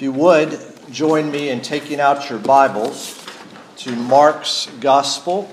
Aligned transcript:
If 0.00 0.04
you 0.04 0.12
would, 0.12 0.58
join 0.90 1.30
me 1.30 1.50
in 1.50 1.60
taking 1.60 2.00
out 2.00 2.30
your 2.30 2.38
Bibles 2.38 3.22
to 3.76 3.94
Mark's 3.94 4.64
Gospel. 4.80 5.52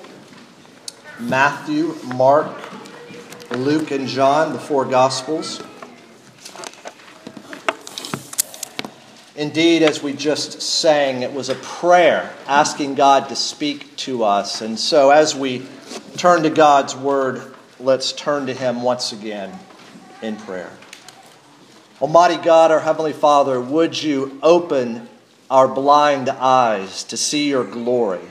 Matthew, 1.20 1.98
Mark, 2.16 2.58
Luke, 3.52 3.92
and 3.92 4.08
John, 4.08 4.54
the 4.54 4.60
four 4.60 4.86
Gospels. 4.86 5.62
Indeed, 9.36 9.84
as 9.84 10.02
we 10.02 10.14
just 10.14 10.62
sang, 10.62 11.24
it 11.24 11.34
was 11.34 11.50
a 11.50 11.56
prayer 11.56 12.34
asking 12.48 12.96
God 12.96 13.28
to 13.28 13.36
speak 13.36 13.98
to 13.98 14.24
us. 14.24 14.62
And 14.62 14.80
so, 14.80 15.10
as 15.10 15.36
we 15.36 15.66
turn 16.16 16.44
to 16.44 16.50
God's 16.50 16.96
Word, 16.96 17.54
let's 17.82 18.14
turn 18.14 18.46
to 18.46 18.54
Him 18.54 18.82
once 18.82 19.12
again 19.12 19.60
in 20.22 20.38
prayer. 20.38 20.72
Almighty 22.00 22.38
God, 22.38 22.70
our 22.70 22.82
Heavenly 22.82 23.12
Father, 23.12 23.60
would 23.60 24.04
you 24.04 24.38
open 24.44 25.10
our 25.50 25.68
blind 25.68 26.30
eyes 26.30 27.04
to 27.06 27.18
see 27.18 27.50
your 27.50 27.64
glory? 27.64 28.22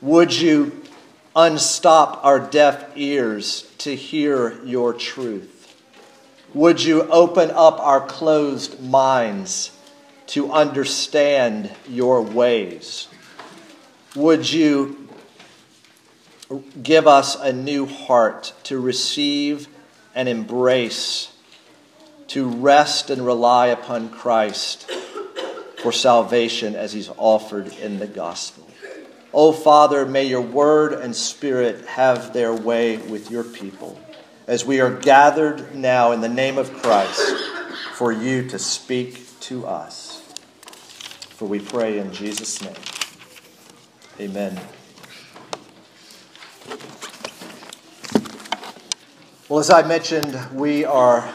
Would 0.00 0.32
you 0.32 0.80
unstop 1.34 2.24
our 2.24 2.40
deaf 2.40 2.96
ears 2.96 3.70
to 3.78 3.94
hear 3.94 4.64
your 4.64 4.94
truth? 4.94 5.76
Would 6.54 6.82
you 6.82 7.02
open 7.02 7.50
up 7.50 7.78
our 7.80 8.00
closed 8.00 8.80
minds 8.80 9.72
to 10.28 10.50
understand 10.50 11.70
your 11.86 12.22
ways? 12.22 13.08
Would 14.14 14.50
you 14.50 15.06
give 16.82 17.06
us 17.06 17.34
a 17.38 17.52
new 17.52 17.84
heart 17.84 18.54
to 18.62 18.80
receive 18.80 19.68
and 20.14 20.30
embrace? 20.30 21.35
To 22.28 22.48
rest 22.48 23.10
and 23.10 23.24
rely 23.24 23.68
upon 23.68 24.08
Christ 24.08 24.90
for 25.78 25.92
salvation 25.92 26.74
as 26.74 26.92
he's 26.92 27.10
offered 27.16 27.72
in 27.74 27.98
the 27.98 28.06
gospel. 28.06 28.66
Oh, 29.32 29.52
Father, 29.52 30.06
may 30.06 30.24
your 30.24 30.40
word 30.40 30.92
and 30.94 31.14
spirit 31.14 31.84
have 31.86 32.32
their 32.32 32.54
way 32.54 32.96
with 32.96 33.30
your 33.30 33.44
people 33.44 34.00
as 34.46 34.64
we 34.64 34.80
are 34.80 34.90
gathered 34.90 35.74
now 35.74 36.12
in 36.12 36.20
the 36.20 36.28
name 36.28 36.56
of 36.58 36.72
Christ 36.82 37.44
for 37.94 38.12
you 38.12 38.48
to 38.48 38.58
speak 38.58 39.38
to 39.40 39.66
us. 39.66 40.22
For 41.30 41.46
we 41.46 41.58
pray 41.58 41.98
in 41.98 42.12
Jesus' 42.12 42.62
name. 42.62 42.74
Amen. 44.18 44.58
Well, 49.48 49.60
as 49.60 49.70
I 49.70 49.86
mentioned, 49.86 50.36
we 50.52 50.84
are 50.84 51.28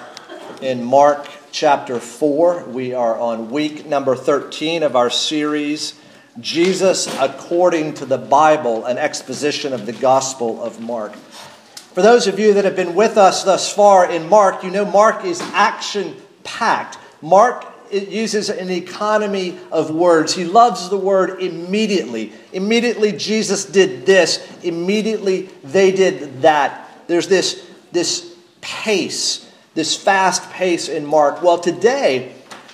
in 0.61 0.83
Mark 0.83 1.27
chapter 1.51 1.99
4. 1.99 2.65
We 2.65 2.93
are 2.93 3.19
on 3.19 3.49
week 3.49 3.85
number 3.85 4.15
13 4.15 4.83
of 4.83 4.95
our 4.95 5.09
series, 5.09 5.99
Jesus 6.39 7.07
According 7.19 7.95
to 7.95 8.05
the 8.05 8.17
Bible, 8.17 8.85
an 8.85 8.97
exposition 8.97 9.73
of 9.73 9.85
the 9.85 9.93
Gospel 9.93 10.61
of 10.61 10.79
Mark. 10.79 11.15
For 11.15 12.01
those 12.01 12.27
of 12.27 12.39
you 12.39 12.53
that 12.53 12.65
have 12.65 12.75
been 12.75 12.95
with 12.95 13.17
us 13.17 13.43
thus 13.43 13.73
far 13.73 14.09
in 14.09 14.29
Mark, 14.29 14.63
you 14.63 14.69
know 14.69 14.85
Mark 14.85 15.25
is 15.25 15.41
action 15.53 16.15
packed. 16.43 16.97
Mark 17.21 17.65
it 17.89 18.07
uses 18.07 18.49
an 18.49 18.69
economy 18.69 19.57
of 19.69 19.91
words. 19.91 20.33
He 20.33 20.45
loves 20.45 20.89
the 20.89 20.97
word 20.97 21.41
immediately. 21.41 22.31
Immediately, 22.53 23.11
Jesus 23.11 23.65
did 23.65 24.05
this. 24.05 24.47
Immediately, 24.63 25.49
they 25.63 25.91
did 25.91 26.43
that. 26.43 26.89
There's 27.07 27.27
this, 27.27 27.67
this 27.91 28.33
pace 28.61 29.50
this 29.73 29.95
fast 29.95 30.49
pace 30.51 30.89
in 30.89 31.05
Mark. 31.05 31.41
Well, 31.41 31.59
today 31.59 32.33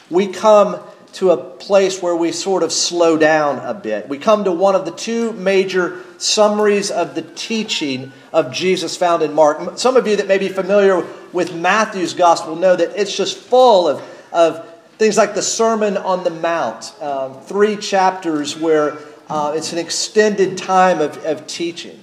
we 0.10 0.28
come 0.28 0.80
to 1.14 1.32
a 1.32 1.38
place 1.38 2.02
where 2.02 2.16
we 2.16 2.32
sort 2.32 2.64
of 2.64 2.72
slow 2.72 3.18
down 3.18 3.60
a 3.60 3.74
bit. 3.74 4.08
We 4.08 4.18
come 4.18 4.44
to 4.44 4.52
one 4.52 4.76
of 4.76 4.86
the 4.86 4.92
two 4.92 5.32
major 5.34 6.04
summaries 6.18 6.92
of 6.92 7.16
the 7.16 7.22
teaching 7.22 8.12
of 8.34 8.52
Jesus 8.52 8.98
found 8.98 9.24
in 9.24 9.34
Mark. 9.34 9.78
Some 9.78 9.98
of 9.98 10.08
you 10.08 10.18
that 10.18 10.28
may 10.28 10.38
be 10.38 10.50
familiar 10.50 11.06
with 11.34 11.56
Matthew's 11.56 12.14
gospel 12.14 12.56
know 12.56 12.76
that 12.76 13.00
it's 13.00 13.16
just 13.16 13.38
full 13.38 13.88
of, 13.88 14.04
of 14.32 14.68
things 14.98 15.18
like 15.18 15.36
the 15.36 15.42
Sermon 15.42 15.98
on 15.98 16.24
the 16.24 16.30
Mount, 16.30 16.94
um, 17.02 17.40
three 17.42 17.78
chapters 17.78 18.58
where 18.58 18.98
uh, 19.30 19.54
it's 19.56 19.74
an 19.74 19.80
extended 19.80 20.58
time 20.58 21.00
of, 21.00 21.18
of 21.26 21.48
teaching. 21.48 22.00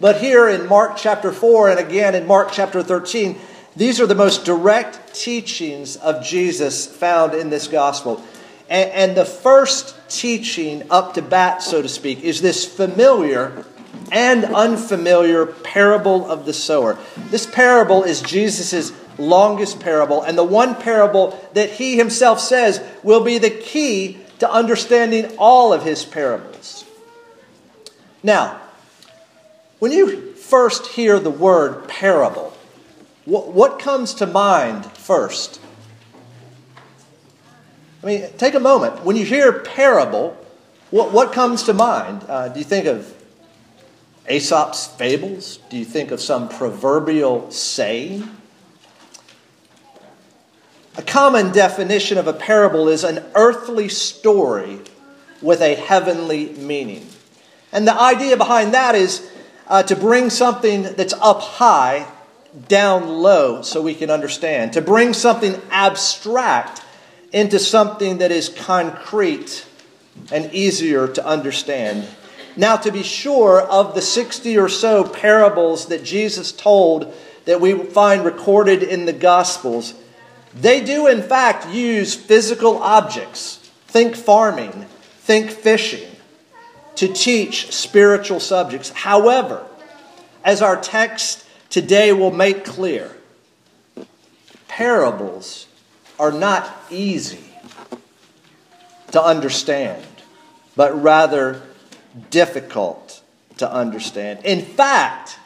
But 0.00 0.20
here 0.20 0.48
in 0.48 0.68
Mark 0.68 0.96
chapter 0.96 1.32
4 1.32 1.70
and 1.70 1.78
again 1.78 2.14
in 2.14 2.26
Mark 2.26 2.50
chapter 2.52 2.82
13, 2.82 3.38
these 3.76 4.00
are 4.00 4.06
the 4.06 4.14
most 4.14 4.44
direct 4.44 5.14
teachings 5.14 5.96
of 5.96 6.24
Jesus 6.24 6.86
found 6.86 7.34
in 7.34 7.50
this 7.50 7.68
gospel. 7.68 8.22
And, 8.68 8.90
and, 8.90 9.16
the 9.16 9.24
first 9.24 9.96
teaching 10.08 10.84
up 10.90 11.14
to 11.14 11.22
bat, 11.22 11.62
so 11.62 11.82
to 11.82 11.88
speak, 11.88 12.20
is 12.22 12.40
this 12.40 12.64
familiar 12.64 13.64
and 14.10 14.44
unfamiliar 14.44 15.46
parable 15.46 16.30
of 16.30 16.46
the 16.46 16.52
sower. 16.52 16.98
This 17.30 17.46
parable 17.46 18.02
is 18.02 18.20
Jesus' 18.22 18.92
longest 19.18 19.80
parable, 19.80 20.22
and 20.22 20.36
the 20.36 20.44
one 20.44 20.74
parable 20.74 21.38
that 21.54 21.70
he 21.70 21.96
himself 21.96 22.40
says 22.40 22.82
will 23.02 23.24
be 23.24 23.38
the 23.38 23.50
key 23.50 24.18
to 24.38 24.50
understanding 24.50 25.36
all 25.38 25.72
of 25.72 25.84
his 25.84 26.04
parables. 26.04 26.84
Now, 28.22 28.60
when 29.78 29.92
you 29.92 30.34
first 30.34 30.86
hear 30.88 31.18
the 31.18 31.30
word 31.30 31.88
parable, 31.88 32.51
what, 33.24 33.52
what 33.52 33.78
comes 33.78 34.14
to 34.14 34.26
mind 34.26 34.86
first? 34.92 35.60
I 38.02 38.06
mean, 38.06 38.28
take 38.36 38.54
a 38.54 38.60
moment. 38.60 39.04
When 39.04 39.16
you 39.16 39.24
hear 39.24 39.52
parable, 39.52 40.36
what, 40.90 41.12
what 41.12 41.32
comes 41.32 41.62
to 41.64 41.72
mind? 41.72 42.24
Uh, 42.28 42.48
do 42.48 42.58
you 42.58 42.64
think 42.64 42.86
of 42.86 43.14
Aesop's 44.28 44.88
fables? 44.88 45.58
Do 45.70 45.76
you 45.76 45.84
think 45.84 46.10
of 46.10 46.20
some 46.20 46.48
proverbial 46.48 47.50
saying? 47.50 48.28
A 50.96 51.02
common 51.02 51.52
definition 51.52 52.18
of 52.18 52.26
a 52.26 52.32
parable 52.32 52.88
is 52.88 53.04
an 53.04 53.24
earthly 53.34 53.88
story 53.88 54.80
with 55.40 55.60
a 55.62 55.74
heavenly 55.74 56.50
meaning. 56.54 57.06
And 57.70 57.86
the 57.86 57.98
idea 57.98 58.36
behind 58.36 58.74
that 58.74 58.94
is 58.94 59.30
uh, 59.68 59.82
to 59.84 59.96
bring 59.96 60.28
something 60.28 60.82
that's 60.82 61.14
up 61.14 61.40
high 61.40 62.06
down 62.68 63.08
low 63.08 63.62
so 63.62 63.80
we 63.80 63.94
can 63.94 64.10
understand, 64.10 64.74
to 64.74 64.80
bring 64.80 65.14
something 65.14 65.60
abstract 65.70 66.82
into 67.32 67.58
something 67.58 68.18
that 68.18 68.30
is 68.30 68.48
concrete 68.48 69.64
and 70.30 70.52
easier 70.52 71.08
to 71.08 71.26
understand. 71.26 72.06
Now, 72.56 72.76
to 72.76 72.92
be 72.92 73.02
sure, 73.02 73.62
of 73.62 73.94
the 73.94 74.02
60 74.02 74.58
or 74.58 74.68
so 74.68 75.04
parables 75.04 75.86
that 75.86 76.04
Jesus 76.04 76.52
told 76.52 77.14
that 77.46 77.60
we 77.60 77.72
find 77.72 78.24
recorded 78.24 78.82
in 78.82 79.06
the 79.06 79.12
Gospels, 79.12 79.94
they 80.54 80.84
do 80.84 81.06
in 81.06 81.22
fact 81.22 81.68
use 81.70 82.14
physical 82.14 82.76
objects. 82.78 83.56
Think 83.86 84.14
farming, 84.14 84.86
think 85.20 85.50
fishing, 85.50 86.08
to 86.96 87.08
teach 87.08 87.72
spiritual 87.72 88.40
subjects. 88.40 88.90
However, 88.90 89.66
as 90.44 90.60
our 90.60 90.78
text 90.78 91.41
today 91.72 92.12
will 92.12 92.30
make 92.30 92.66
clear 92.66 93.10
parables 94.68 95.66
are 96.18 96.30
not 96.30 96.70
easy 96.90 97.44
to 99.10 99.22
understand, 99.22 100.04
but 100.76 101.02
rather 101.02 101.62
difficult 102.30 103.22
to 103.56 103.70
understand. 103.70 104.44
In 104.44 104.60
fact, 104.60 105.38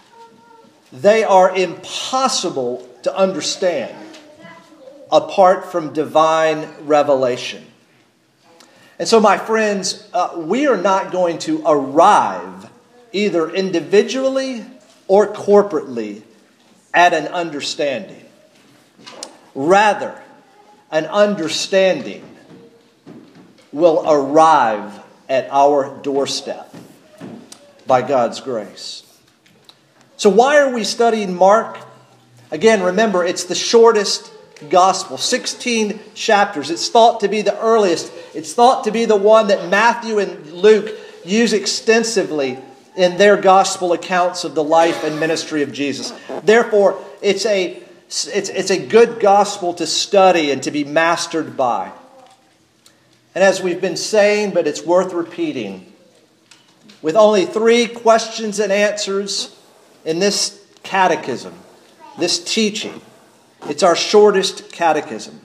they 0.93 1.23
are 1.23 1.55
impossible 1.55 2.89
to 3.05 3.17
understand 3.17 3.97
apart 5.13 5.71
from 5.71 5.93
divine 5.93 6.69
revelation. 6.81 7.65
And 8.99 9.07
so, 9.07 9.21
my 9.21 9.39
friends, 9.39 10.09
uh, 10.13 10.33
we 10.37 10.67
are 10.67 10.77
not 10.77 11.13
going 11.13 11.39
to 11.41 11.63
arrive 11.65 12.69
either 13.13 13.49
individually 13.51 14.65
or 15.09 15.33
corporately 15.33 16.23
at 16.93 17.13
an 17.13 17.29
understanding. 17.29 18.25
Rather, 19.55 20.21
an 20.91 21.07
understanding 21.07 22.25
will 23.73 24.03
arrive 24.07 25.01
at 25.29 25.49
our 25.51 25.99
doorstep 26.03 26.75
by 27.87 28.03
God's 28.03 28.41
grace. 28.41 29.03
So, 30.17 30.31
why 30.31 30.59
are 30.59 30.73
we 30.73 30.85
studying 30.85 31.35
Mark? 31.35 31.79
Again, 32.51 32.83
remember, 32.83 33.25
it's 33.25 33.45
the 33.45 33.55
shortest 33.55 34.33
gospel, 34.71 35.19
16 35.19 36.01
chapters. 36.15 36.71
It's 36.71 36.89
thought 36.89 37.21
to 37.21 37.29
be 37.29 37.43
the 37.43 37.59
earliest, 37.61 38.11
it's 38.35 38.55
thought 38.55 38.85
to 38.85 38.91
be 38.91 39.05
the 39.05 39.17
one 39.17 39.49
that 39.49 39.69
Matthew 39.69 40.19
and 40.19 40.53
Luke 40.53 40.91
use 41.25 41.53
extensively 41.53 42.59
in 42.97 43.19
their 43.19 43.37
gospel 43.37 43.93
accounts 43.93 44.45
of 44.45 44.55
the 44.55 44.65
life 44.65 45.05
and 45.05 45.21
ministry 45.21 45.63
of 45.63 45.73
Jesus. 45.73 46.13
Therefore, 46.43 47.03
it's 47.21 47.45
a, 47.47 47.83
it's, 48.07 48.27
it's 48.27 48.71
a 48.71 48.87
good 48.87 49.21
gospel 49.21 49.75
to 49.75 49.87
study 49.87 50.51
and 50.51 50.63
to 50.63 50.71
be 50.71 50.85
mastered 50.85 51.57
by. 51.57 51.93
And 53.35 53.45
as 53.45 53.63
we've 53.63 53.81
been 53.81 53.99
saying, 53.99 54.53
but 54.53 54.67
it's 54.67 54.83
worth 54.83 55.13
repeating, 55.13 55.93
with 57.03 57.17
only 57.17 57.45
three 57.45 57.87
questions 57.87 58.59
and 58.59 58.73
answers 58.73 59.55
in 60.05 60.19
this 60.19 60.65
catechism, 60.83 61.55
this 62.19 62.43
teaching, 62.43 63.01
it's 63.65 63.83
our 63.83 63.95
shortest 63.95 64.73
catechism. 64.73 65.41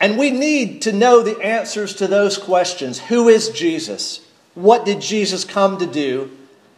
And 0.00 0.18
we 0.18 0.32
need 0.32 0.82
to 0.82 0.92
know 0.92 1.22
the 1.22 1.40
answers 1.40 1.94
to 1.96 2.08
those 2.08 2.36
questions. 2.36 2.98
Who 2.98 3.28
is 3.28 3.50
Jesus? 3.50 4.26
What 4.54 4.84
did 4.84 5.00
Jesus 5.00 5.44
come 5.44 5.78
to 5.78 5.86
do? 5.86 6.30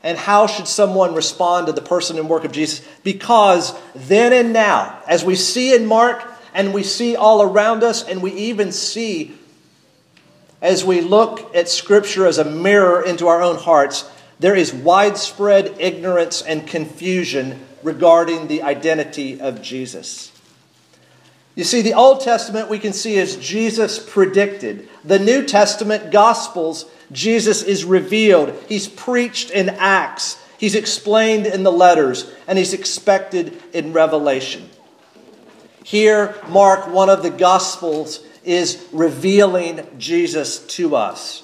And 0.03 0.19
how 0.19 0.47
should 0.47 0.69
someone 0.69 1.15
respond 1.15 1.67
to 1.67 1.73
the 1.73 1.81
person 1.81 2.19
and 2.19 2.29
work 2.29 2.45
of 2.45 2.53
Jesus? 2.53 2.87
Because 3.03 3.75
then 3.95 4.33
and 4.33 4.53
now, 4.53 5.01
as 5.09 5.25
we 5.25 5.35
see 5.35 5.75
in 5.75 5.87
Mark 5.87 6.23
and 6.53 6.75
we 6.75 6.83
see 6.83 7.17
all 7.17 7.43
around 7.43 7.83
us, 7.83 8.07
and 8.07 8.23
we 8.23 8.33
even 8.33 8.71
see 8.71 9.37
as 10.65 10.85
we 10.85 11.03
look 11.03 11.55
at 11.55 11.69
Scripture 11.69 12.27
as 12.27 12.39
a 12.39 12.45
mirror 12.45 13.03
into 13.03 13.27
our 13.27 13.43
own 13.43 13.57
hearts, 13.57 14.09
there 14.39 14.55
is 14.55 14.73
widespread 14.73 15.77
ignorance 15.79 16.43
and 16.43 16.67
confusion 16.67 17.65
regarding 17.83 18.49
the 18.49 18.63
identity 18.63 19.41
of 19.41 19.61
Jesus. 19.61 20.33
You 21.55 21.65
see, 21.65 21.83
the 21.83 21.95
Old 21.95 22.21
Testament 22.21 22.69
we 22.69 22.79
can 22.79 22.93
see 22.93 23.19
as 23.19 23.37
Jesus 23.37 23.99
predicted. 23.99 24.89
The 25.05 25.19
New 25.19 25.45
Testament, 25.45 26.11
Gospels, 26.11 26.87
Jesus 27.15 27.63
is 27.63 27.85
revealed. 27.85 28.53
He's 28.69 28.89
preached 28.89 29.51
in 29.51 29.71
Acts. 29.71 30.39
He's 30.59 30.75
explained 30.75 31.47
in 31.47 31.63
the 31.63 31.73
letters. 31.73 32.31
And 32.47 32.59
he's 32.59 32.75
expected 32.75 33.63
in 33.73 33.95
Revelation. 33.95 34.69
Here, 35.83 36.35
Mark, 36.49 36.89
one 36.89 37.09
of 37.09 37.23
the 37.23 37.31
Gospels, 37.31 38.23
is 38.45 38.87
revealing 38.93 39.87
Jesus 39.97 40.59
to 40.67 40.97
us. 40.97 41.43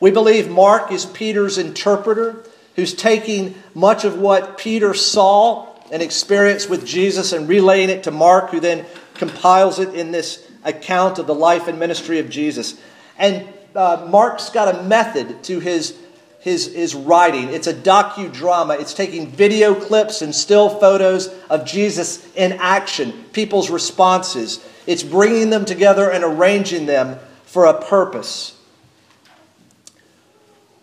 We 0.00 0.10
believe 0.10 0.48
Mark 0.48 0.90
is 0.90 1.04
Peter's 1.04 1.58
interpreter 1.58 2.44
who's 2.76 2.94
taking 2.94 3.54
much 3.74 4.04
of 4.04 4.18
what 4.18 4.58
Peter 4.58 4.94
saw 4.94 5.68
and 5.90 6.02
experienced 6.02 6.70
with 6.70 6.86
Jesus 6.86 7.32
and 7.32 7.48
relaying 7.48 7.90
it 7.90 8.04
to 8.04 8.10
Mark, 8.10 8.50
who 8.50 8.60
then 8.60 8.86
compiles 9.14 9.78
it 9.78 9.94
in 9.94 10.10
this 10.10 10.46
account 10.64 11.18
of 11.18 11.26
the 11.26 11.34
life 11.34 11.68
and 11.68 11.78
ministry 11.78 12.18
of 12.18 12.30
Jesus. 12.30 12.80
And 13.18 13.46
uh, 13.74 14.06
Mark's 14.10 14.50
got 14.50 14.74
a 14.74 14.82
method 14.82 15.42
to 15.44 15.60
his, 15.60 15.96
his, 16.40 16.72
his 16.74 16.94
writing. 16.94 17.48
It's 17.48 17.66
a 17.66 17.74
docudrama. 17.74 18.80
It's 18.80 18.94
taking 18.94 19.28
video 19.28 19.74
clips 19.74 20.22
and 20.22 20.34
still 20.34 20.68
photos 20.68 21.28
of 21.48 21.64
Jesus 21.64 22.26
in 22.34 22.52
action, 22.54 23.12
people's 23.32 23.70
responses. 23.70 24.64
It's 24.86 25.02
bringing 25.02 25.50
them 25.50 25.64
together 25.64 26.10
and 26.10 26.24
arranging 26.24 26.86
them 26.86 27.18
for 27.44 27.66
a 27.66 27.80
purpose. 27.80 28.58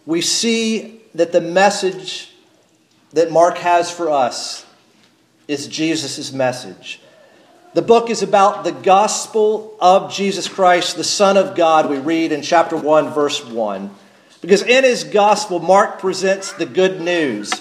We 0.05 0.21
see 0.21 1.01
that 1.13 1.31
the 1.31 1.41
message 1.41 2.33
that 3.11 3.31
Mark 3.31 3.57
has 3.57 3.91
for 3.91 4.09
us 4.09 4.65
is 5.47 5.67
Jesus' 5.67 6.31
message. 6.31 7.01
The 7.75 7.81
book 7.83 8.09
is 8.09 8.23
about 8.23 8.63
the 8.63 8.71
gospel 8.71 9.75
of 9.79 10.11
Jesus 10.11 10.47
Christ, 10.47 10.95
the 10.95 11.03
Son 11.03 11.37
of 11.37 11.55
God, 11.55 11.87
we 11.87 11.99
read 11.99 12.31
in 12.31 12.41
chapter 12.41 12.75
1, 12.75 13.13
verse 13.13 13.45
1. 13.45 13.91
Because 14.41 14.63
in 14.63 14.83
his 14.83 15.03
gospel, 15.03 15.59
Mark 15.59 15.99
presents 15.99 16.51
the 16.53 16.65
good 16.65 16.99
news 16.99 17.51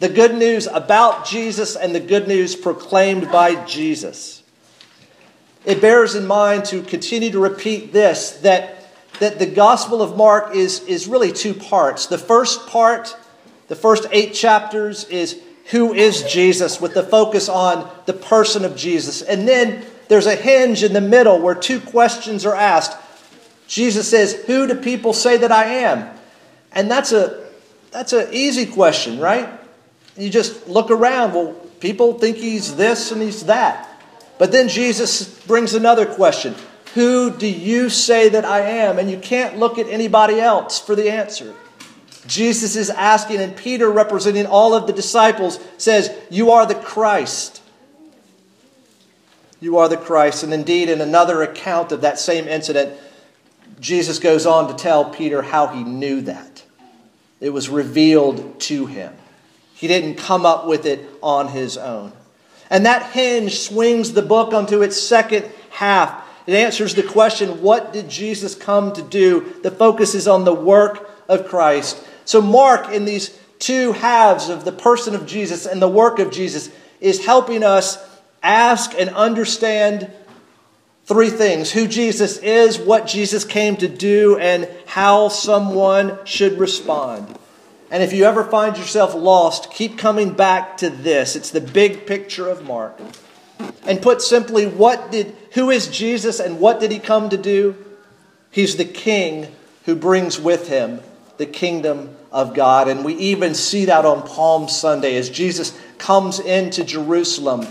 the 0.00 0.08
good 0.08 0.34
news 0.34 0.66
about 0.66 1.24
Jesus 1.24 1.76
and 1.76 1.94
the 1.94 2.00
good 2.00 2.28
news 2.28 2.56
proclaimed 2.56 3.30
by 3.30 3.64
Jesus. 3.64 4.42
It 5.64 5.80
bears 5.80 6.14
in 6.14 6.26
mind 6.26 6.66
to 6.66 6.82
continue 6.82 7.30
to 7.30 7.38
repeat 7.38 7.92
this 7.92 8.32
that, 8.42 8.84
that 9.20 9.38
the 9.38 9.46
gospel 9.46 10.02
of 10.02 10.14
Mark 10.14 10.54
is, 10.54 10.80
is 10.80 11.06
really 11.06 11.32
two 11.32 11.54
parts. 11.54 12.06
The 12.06 12.18
first 12.18 12.66
part, 12.66 13.16
the 13.68 13.76
first 13.76 14.06
eight 14.10 14.34
chapters, 14.34 15.04
is 15.04 15.40
who 15.70 15.94
is 15.94 16.22
Jesus, 16.24 16.80
with 16.80 16.94
the 16.94 17.02
focus 17.02 17.48
on 17.48 17.90
the 18.06 18.12
person 18.12 18.64
of 18.64 18.76
Jesus. 18.76 19.22
And 19.22 19.48
then 19.48 19.84
there's 20.08 20.26
a 20.26 20.36
hinge 20.36 20.82
in 20.82 20.92
the 20.92 21.00
middle 21.00 21.40
where 21.40 21.54
two 21.54 21.80
questions 21.80 22.44
are 22.44 22.54
asked. 22.54 22.96
Jesus 23.66 24.08
says, 24.08 24.34
Who 24.46 24.66
do 24.66 24.74
people 24.74 25.12
say 25.12 25.38
that 25.38 25.50
I 25.50 25.64
am? 25.64 26.10
And 26.72 26.90
that's 26.90 27.12
a 27.12 27.44
that's 27.90 28.12
an 28.12 28.28
easy 28.32 28.66
question, 28.66 29.20
right? 29.20 29.48
You 30.16 30.28
just 30.28 30.68
look 30.68 30.90
around. 30.90 31.32
Well, 31.32 31.54
people 31.80 32.18
think 32.18 32.36
he's 32.36 32.76
this 32.76 33.12
and 33.12 33.22
he's 33.22 33.46
that. 33.46 33.88
But 34.38 34.52
then 34.52 34.68
Jesus 34.68 35.40
brings 35.46 35.74
another 35.74 36.04
question 36.04 36.54
Who 36.94 37.30
do 37.30 37.46
you 37.46 37.88
say 37.88 38.28
that 38.30 38.44
I 38.44 38.60
am? 38.60 38.98
And 38.98 39.10
you 39.10 39.18
can't 39.18 39.58
look 39.58 39.78
at 39.78 39.88
anybody 39.88 40.40
else 40.40 40.78
for 40.78 40.94
the 40.94 41.10
answer. 41.10 41.54
Jesus 42.26 42.76
is 42.76 42.90
asking, 42.90 43.40
and 43.40 43.56
Peter, 43.56 43.90
representing 43.90 44.46
all 44.46 44.74
of 44.74 44.86
the 44.86 44.92
disciples, 44.92 45.58
says, 45.76 46.14
You 46.30 46.52
are 46.52 46.66
the 46.66 46.74
Christ. 46.74 47.62
You 49.60 49.78
are 49.78 49.88
the 49.88 49.96
Christ. 49.96 50.42
And 50.42 50.52
indeed, 50.52 50.88
in 50.88 51.00
another 51.00 51.42
account 51.42 51.92
of 51.92 52.02
that 52.02 52.18
same 52.18 52.48
incident, 52.48 52.98
Jesus 53.80 54.18
goes 54.18 54.46
on 54.46 54.68
to 54.68 54.74
tell 54.74 55.10
Peter 55.10 55.42
how 55.42 55.66
he 55.68 55.84
knew 55.84 56.22
that. 56.22 56.64
It 57.40 57.50
was 57.50 57.68
revealed 57.68 58.60
to 58.60 58.86
him. 58.86 59.14
He 59.74 59.86
didn't 59.86 60.16
come 60.16 60.46
up 60.46 60.66
with 60.66 60.86
it 60.86 61.06
on 61.22 61.48
his 61.48 61.76
own. 61.76 62.12
And 62.70 62.86
that 62.86 63.12
hinge 63.12 63.58
swings 63.58 64.12
the 64.12 64.22
book 64.22 64.54
onto 64.54 64.82
its 64.82 65.00
second 65.00 65.50
half. 65.70 66.24
It 66.46 66.54
answers 66.54 66.94
the 66.94 67.02
question 67.02 67.62
what 67.62 67.92
did 67.92 68.08
Jesus 68.08 68.54
come 68.54 68.92
to 68.94 69.02
do? 69.02 69.54
The 69.62 69.70
focus 69.70 70.14
is 70.14 70.26
on 70.26 70.44
the 70.44 70.54
work 70.54 71.10
of 71.28 71.46
Christ. 71.46 72.02
So, 72.24 72.40
Mark, 72.40 72.90
in 72.90 73.04
these 73.04 73.38
two 73.58 73.92
halves 73.92 74.48
of 74.48 74.64
the 74.64 74.72
person 74.72 75.14
of 75.14 75.26
Jesus 75.26 75.66
and 75.66 75.80
the 75.80 75.88
work 75.88 76.18
of 76.18 76.30
Jesus, 76.30 76.70
is 77.00 77.24
helping 77.24 77.62
us 77.62 77.98
ask 78.42 78.94
and 78.98 79.10
understand 79.10 80.10
three 81.04 81.30
things 81.30 81.72
who 81.72 81.86
Jesus 81.86 82.38
is, 82.38 82.78
what 82.78 83.06
Jesus 83.06 83.44
came 83.44 83.76
to 83.76 83.88
do, 83.88 84.38
and 84.38 84.68
how 84.86 85.28
someone 85.28 86.18
should 86.24 86.58
respond. 86.58 87.38
And 87.90 88.02
if 88.02 88.12
you 88.12 88.24
ever 88.24 88.42
find 88.42 88.76
yourself 88.76 89.14
lost, 89.14 89.70
keep 89.70 89.98
coming 89.98 90.32
back 90.32 90.78
to 90.78 90.90
this. 90.90 91.36
It's 91.36 91.50
the 91.50 91.60
big 91.60 92.06
picture 92.06 92.48
of 92.48 92.64
Mark. 92.64 92.98
And 93.86 94.02
put 94.02 94.22
simply, 94.22 94.66
what 94.66 95.12
did 95.12 95.36
who 95.52 95.70
is 95.70 95.86
Jesus 95.88 96.40
and 96.40 96.58
what 96.58 96.80
did 96.80 96.90
he 96.90 96.98
come 96.98 97.28
to 97.30 97.36
do? 97.36 97.76
He's 98.50 98.76
the 98.76 98.84
king 98.84 99.54
who 99.84 99.94
brings 99.94 100.40
with 100.40 100.68
him 100.68 101.00
the 101.36 101.46
kingdom 101.46 102.13
of 102.34 102.52
God. 102.52 102.88
And 102.88 103.04
we 103.04 103.14
even 103.14 103.54
see 103.54 103.84
that 103.84 104.04
on 104.04 104.26
Palm 104.26 104.68
Sunday 104.68 105.16
as 105.16 105.30
Jesus 105.30 105.78
comes 105.96 106.40
into 106.40 106.84
Jerusalem 106.84 107.66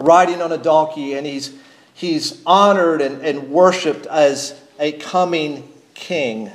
riding 0.00 0.42
on 0.42 0.50
a 0.50 0.58
donkey 0.58 1.14
and 1.14 1.24
he's, 1.24 1.56
he's 1.94 2.42
honored 2.44 3.00
and, 3.00 3.22
and 3.22 3.50
worshiped 3.50 4.06
as 4.06 4.60
a 4.80 4.90
coming 4.92 5.66
king. 5.94 6.50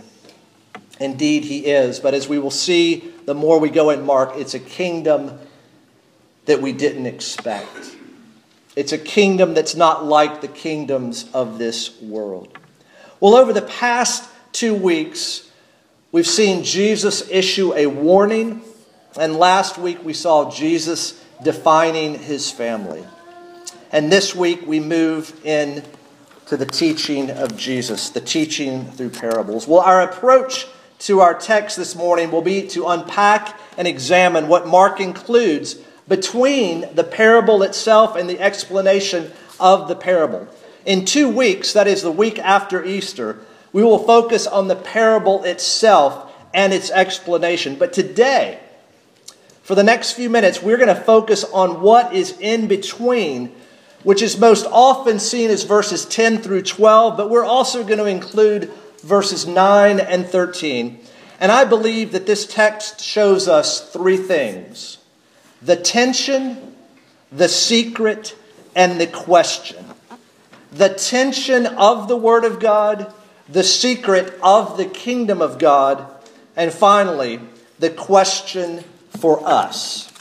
Indeed, 0.99 1.45
he 1.45 1.65
is. 1.65 2.01
But 2.01 2.13
as 2.13 2.27
we 2.27 2.37
will 2.37 2.51
see, 2.51 3.13
the 3.25 3.33
more 3.33 3.59
we 3.59 3.69
go 3.69 3.91
in 3.91 4.05
Mark, 4.05 4.33
it's 4.35 4.53
a 4.53 4.59
kingdom 4.59 5.39
that 6.47 6.61
we 6.61 6.73
didn't 6.73 7.05
expect. 7.05 7.95
It's 8.75 8.91
a 8.91 8.97
kingdom 8.97 9.53
that's 9.53 9.75
not 9.75 10.03
like 10.03 10.41
the 10.41 10.49
kingdoms 10.49 11.29
of 11.33 11.57
this 11.57 12.01
world. 12.01 12.57
Well, 13.21 13.35
over 13.35 13.53
the 13.53 13.61
past 13.61 14.29
two 14.51 14.75
weeks, 14.75 15.48
We've 16.11 16.25
seen 16.25 16.63
Jesus 16.63 17.29
issue 17.29 17.71
a 17.75 17.85
warning, 17.85 18.63
and 19.19 19.35
last 19.35 19.77
week 19.77 20.03
we 20.03 20.13
saw 20.13 20.49
Jesus 20.49 21.23
defining 21.43 22.17
his 22.17 22.49
family. 22.49 23.05
And 23.91 24.11
this 24.11 24.33
week 24.33 24.65
we 24.65 24.79
move 24.79 25.39
in 25.45 25.83
to 26.47 26.57
the 26.57 26.65
teaching 26.65 27.29
of 27.29 27.55
Jesus, 27.55 28.09
the 28.09 28.21
teaching 28.21 28.85
through 28.85 29.11
parables. 29.11 29.67
Well, 29.67 29.81
our 29.81 30.01
approach 30.01 30.65
to 31.01 31.19
our 31.19 31.35
text 31.35 31.77
this 31.77 31.95
morning 31.95 32.31
will 32.31 32.41
be 32.41 32.67
to 32.69 32.87
unpack 32.87 33.55
and 33.77 33.87
examine 33.87 34.47
what 34.47 34.65
Mark 34.65 34.99
includes 34.99 35.75
between 36.07 36.87
the 36.95 37.03
parable 37.03 37.61
itself 37.61 38.15
and 38.15 38.27
the 38.27 38.39
explanation 38.39 39.31
of 39.59 39.87
the 39.87 39.95
parable. 39.95 40.47
In 40.87 41.05
two 41.05 41.29
weeks, 41.29 41.73
that 41.73 41.85
is 41.85 42.01
the 42.01 42.11
week 42.11 42.39
after 42.39 42.83
Easter, 42.83 43.37
we 43.71 43.83
will 43.83 43.99
focus 43.99 44.47
on 44.47 44.67
the 44.67 44.75
parable 44.75 45.43
itself 45.43 46.31
and 46.53 46.73
its 46.73 46.89
explanation. 46.91 47.75
But 47.75 47.93
today, 47.93 48.59
for 49.61 49.75
the 49.75 49.83
next 49.83 50.13
few 50.13 50.29
minutes, 50.29 50.63
we're 50.63 50.77
going 50.77 50.87
to 50.87 50.95
focus 50.95 51.43
on 51.43 51.81
what 51.81 52.13
is 52.13 52.35
in 52.39 52.67
between, 52.67 53.55
which 54.03 54.21
is 54.21 54.39
most 54.39 54.65
often 54.65 55.19
seen 55.19 55.51
as 55.51 55.63
verses 55.63 56.05
10 56.05 56.39
through 56.39 56.63
12, 56.63 57.15
but 57.15 57.29
we're 57.29 57.45
also 57.45 57.83
going 57.83 57.99
to 57.99 58.05
include 58.05 58.71
verses 59.03 59.45
9 59.45 59.99
and 59.99 60.25
13. 60.25 60.99
And 61.39 61.51
I 61.51 61.65
believe 61.65 62.11
that 62.13 62.25
this 62.25 62.45
text 62.47 62.99
shows 62.99 63.47
us 63.47 63.91
three 63.91 64.17
things 64.17 64.97
the 65.61 65.75
tension, 65.75 66.75
the 67.31 67.49
secret, 67.49 68.35
and 68.75 68.99
the 68.99 69.07
question. 69.07 69.85
The 70.71 70.89
tension 70.89 71.65
of 71.65 72.07
the 72.07 72.17
Word 72.17 72.43
of 72.43 72.59
God 72.59 73.13
the 73.51 73.63
secret 73.63 74.37
of 74.43 74.77
the 74.77 74.85
kingdom 74.85 75.41
of 75.41 75.57
God, 75.57 76.05
and 76.55 76.71
finally, 76.71 77.39
the 77.79 77.89
question 77.89 78.83
for 79.19 79.41
us. 79.43 80.11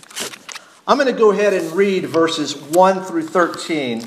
I'm 0.87 0.97
going 0.97 1.13
to 1.13 1.19
go 1.19 1.31
ahead 1.31 1.53
and 1.53 1.71
read 1.73 2.07
verses 2.07 2.57
1 2.57 3.05
through 3.05 3.29
13 3.29 4.03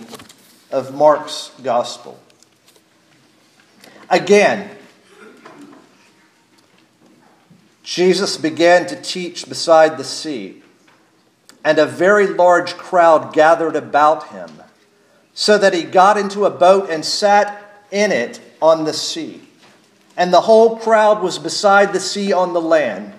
of 0.72 0.96
Mark's 0.96 1.52
gospel. 1.62 2.20
Again, 4.10 4.76
Jesus 7.84 8.38
began 8.38 8.88
to 8.88 9.00
teach 9.00 9.48
beside 9.48 9.98
the 9.98 10.04
sea, 10.04 10.64
and 11.64 11.78
a 11.78 11.86
very 11.86 12.26
large 12.26 12.74
crowd 12.74 13.34
gathered 13.34 13.76
about 13.76 14.30
him, 14.30 14.50
so 15.36 15.60
that 15.60 15.74
he 15.74 15.84
got 15.84 16.18
into 16.18 16.46
a 16.46 16.50
boat 16.50 16.90
and 16.90 17.06
sat 17.06 17.86
in 17.92 18.12
it 18.12 18.40
on 18.62 18.86
the 18.86 18.94
sea. 18.94 19.42
And 20.18 20.34
the 20.34 20.42
whole 20.42 20.78
crowd 20.78 21.22
was 21.22 21.40
beside 21.40 21.94
the 21.94 22.00
sea 22.00 22.34
on 22.34 22.54
the 22.54 22.62
land. 22.62 23.14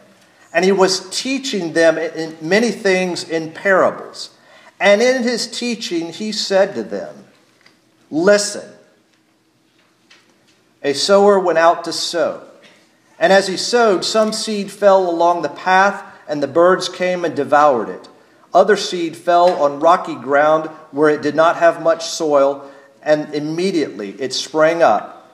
And 0.52 0.64
he 0.64 0.72
was 0.72 1.08
teaching 1.10 1.72
them 1.72 1.96
many 2.40 2.70
things 2.70 3.28
in 3.28 3.52
parables. 3.52 4.36
And 4.78 5.00
in 5.00 5.22
his 5.22 5.46
teaching, 5.46 6.12
he 6.12 6.32
said 6.32 6.74
to 6.74 6.82
them, 6.82 7.24
Listen, 8.10 8.68
a 10.82 10.92
sower 10.92 11.38
went 11.38 11.58
out 11.58 11.84
to 11.84 11.92
sow. 11.92 12.42
And 13.18 13.32
as 13.32 13.46
he 13.46 13.56
sowed, 13.56 14.04
some 14.04 14.32
seed 14.32 14.70
fell 14.70 15.08
along 15.08 15.42
the 15.42 15.48
path, 15.48 16.04
and 16.28 16.42
the 16.42 16.48
birds 16.48 16.88
came 16.88 17.24
and 17.24 17.36
devoured 17.36 17.88
it. 17.88 18.08
Other 18.52 18.76
seed 18.76 19.16
fell 19.16 19.62
on 19.62 19.80
rocky 19.80 20.16
ground 20.16 20.66
where 20.90 21.08
it 21.08 21.22
did 21.22 21.34
not 21.34 21.56
have 21.56 21.82
much 21.82 22.04
soil, 22.04 22.68
and 23.02 23.32
immediately 23.34 24.10
it 24.20 24.34
sprang 24.34 24.82
up, 24.82 25.21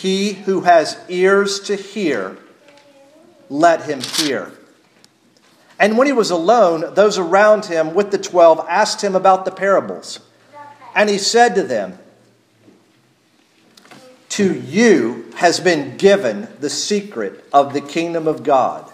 He 0.00 0.34
who 0.34 0.60
has 0.62 0.98
ears 1.08 1.60
to 1.60 1.76
hear, 1.76 2.36
let 3.48 3.82
him 3.82 4.00
hear. 4.00 4.52
And 5.78 5.96
when 5.96 6.06
he 6.06 6.12
was 6.12 6.30
alone, 6.30 6.94
those 6.94 7.18
around 7.18 7.66
him 7.66 7.94
with 7.94 8.10
the 8.10 8.18
twelve 8.18 8.64
asked 8.68 9.02
him 9.02 9.14
about 9.14 9.44
the 9.44 9.50
parables. 9.50 10.20
And 10.94 11.08
he 11.08 11.18
said 11.18 11.54
to 11.54 11.62
them, 11.62 11.98
To 14.30 14.58
you 14.58 15.30
has 15.36 15.60
been 15.60 15.96
given 15.96 16.48
the 16.60 16.70
secret 16.70 17.44
of 17.52 17.72
the 17.72 17.80
kingdom 17.80 18.26
of 18.26 18.42
God. 18.42 18.90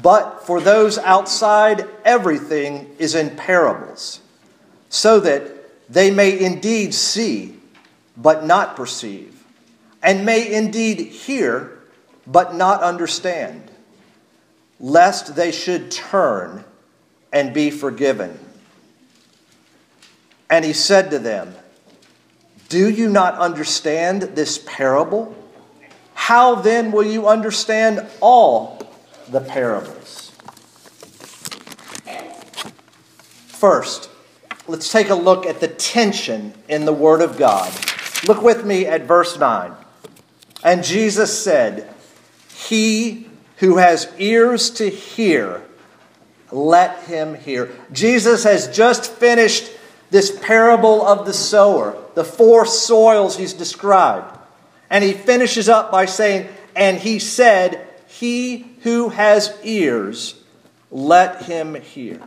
But 0.00 0.46
for 0.46 0.60
those 0.60 0.98
outside, 0.98 1.88
everything 2.04 2.94
is 2.98 3.16
in 3.16 3.36
parables, 3.36 4.20
so 4.88 5.18
that 5.20 5.92
they 5.92 6.12
may 6.12 6.38
indeed 6.38 6.94
see, 6.94 7.56
but 8.16 8.44
not 8.44 8.76
perceive, 8.76 9.39
and 10.02 10.24
may 10.24 10.52
indeed 10.52 11.00
hear, 11.00 11.78
but 12.26 12.54
not 12.54 12.82
understand 12.82 13.70
lest 14.80 15.36
they 15.36 15.52
should 15.52 15.90
turn 15.90 16.64
and 17.32 17.52
be 17.52 17.70
forgiven. 17.70 18.38
And 20.48 20.64
he 20.64 20.72
said 20.72 21.10
to 21.10 21.18
them, 21.18 21.54
Do 22.68 22.88
you 22.90 23.08
not 23.08 23.34
understand 23.34 24.22
this 24.22 24.58
parable? 24.66 25.36
How 26.14 26.56
then 26.56 26.90
will 26.90 27.04
you 27.04 27.28
understand 27.28 28.06
all 28.20 28.82
the 29.28 29.40
parables? 29.40 30.32
First, 33.46 34.08
let's 34.66 34.90
take 34.90 35.10
a 35.10 35.14
look 35.14 35.44
at 35.44 35.60
the 35.60 35.68
tension 35.68 36.54
in 36.68 36.86
the 36.86 36.92
Word 36.92 37.20
of 37.20 37.36
God. 37.36 37.70
Look 38.26 38.42
with 38.42 38.64
me 38.64 38.86
at 38.86 39.02
verse 39.02 39.38
9. 39.38 39.72
And 40.62 40.84
Jesus 40.84 41.42
said, 41.42 41.92
He 42.54 43.28
who 43.56 43.76
has 43.76 44.10
ears 44.18 44.70
to 44.70 44.88
hear, 44.88 45.62
let 46.50 47.04
him 47.04 47.34
hear. 47.34 47.70
Jesus 47.92 48.44
has 48.44 48.74
just 48.74 49.12
finished 49.12 49.70
this 50.10 50.36
parable 50.42 51.06
of 51.06 51.26
the 51.26 51.32
sower, 51.32 51.96
the 52.14 52.24
four 52.24 52.66
soils 52.66 53.36
he's 53.36 53.52
described. 53.52 54.36
And 54.88 55.04
he 55.04 55.12
finishes 55.12 55.68
up 55.68 55.92
by 55.92 56.06
saying, 56.06 56.48
And 56.74 56.98
he 56.98 57.18
said, 57.18 57.86
He 58.08 58.66
who 58.82 59.10
has 59.10 59.56
ears, 59.62 60.42
let 60.90 61.44
him 61.44 61.76
hear. 61.76 62.20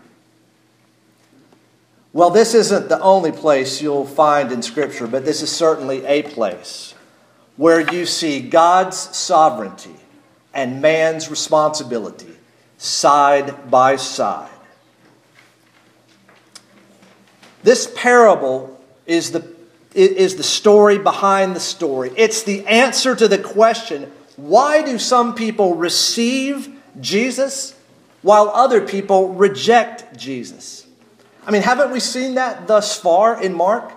Well, 2.13 2.29
this 2.29 2.53
isn't 2.53 2.89
the 2.89 3.01
only 3.01 3.31
place 3.31 3.81
you'll 3.81 4.05
find 4.05 4.51
in 4.51 4.61
Scripture, 4.61 5.07
but 5.07 5.25
this 5.25 5.41
is 5.41 5.51
certainly 5.51 6.05
a 6.05 6.21
place 6.21 6.92
where 7.57 7.79
you 7.93 8.05
see 8.05 8.41
God's 8.41 8.97
sovereignty 8.97 9.95
and 10.53 10.81
man's 10.81 11.29
responsibility 11.29 12.35
side 12.77 13.69
by 13.69 13.95
side. 13.95 14.49
This 17.63 17.91
parable 17.95 18.79
is 19.05 19.31
the, 19.31 19.47
is 19.93 20.35
the 20.35 20.43
story 20.43 20.97
behind 20.97 21.55
the 21.55 21.61
story. 21.61 22.11
It's 22.17 22.43
the 22.43 22.65
answer 22.67 23.15
to 23.15 23.27
the 23.27 23.37
question 23.37 24.11
why 24.35 24.81
do 24.81 24.97
some 24.97 25.35
people 25.35 25.75
receive 25.75 26.75
Jesus 26.99 27.75
while 28.23 28.49
other 28.49 28.81
people 28.81 29.29
reject 29.35 30.17
Jesus? 30.17 30.87
I 31.45 31.51
mean, 31.51 31.61
haven't 31.61 31.91
we 31.91 31.99
seen 31.99 32.35
that 32.35 32.67
thus 32.67 32.97
far 32.99 33.41
in 33.41 33.53
Mark? 33.53 33.91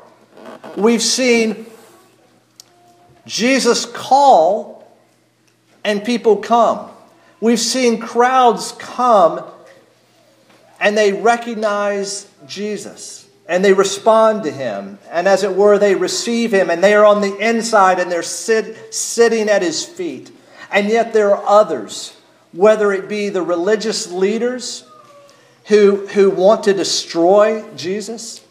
We've 0.77 1.03
seen 1.03 1.67
Jesus 3.27 3.85
call 3.85 4.89
and 5.85 6.03
people 6.05 6.37
come. 6.37 6.91
We've 7.41 7.61
seen 7.61 8.01
crowds 8.01 8.73
come 8.79 9.45
and 10.81 10.97
they 10.97 11.13
recognize 11.13 12.29
Jesus 12.47 13.29
and 13.49 13.65
they 13.65 13.73
respond 13.73 14.45
to 14.45 14.51
him. 14.51 14.99
And 15.11 15.29
as 15.29 15.43
it 15.43 15.55
were, 15.55 15.79
they 15.79 15.95
receive 15.95 16.53
him 16.53 16.71
and 16.71 16.83
they 16.83 16.95
are 16.95 17.05
on 17.05 17.21
the 17.21 17.37
inside 17.37 17.99
and 17.99 18.11
they're 18.11 18.23
sit, 18.23 18.95
sitting 18.95 19.49
at 19.49 19.63
his 19.63 19.85
feet. 19.85 20.31
And 20.71 20.89
yet 20.89 21.13
there 21.13 21.35
are 21.35 21.45
others, 21.47 22.17
whether 22.53 22.93
it 22.93 23.09
be 23.09 23.29
the 23.29 23.43
religious 23.43 24.11
leaders 24.11 24.85
who, 25.67 26.07
who 26.09 26.31
want 26.31 26.65
to 26.65 26.75
destroy 26.75 27.65
Jesus, 27.75 28.45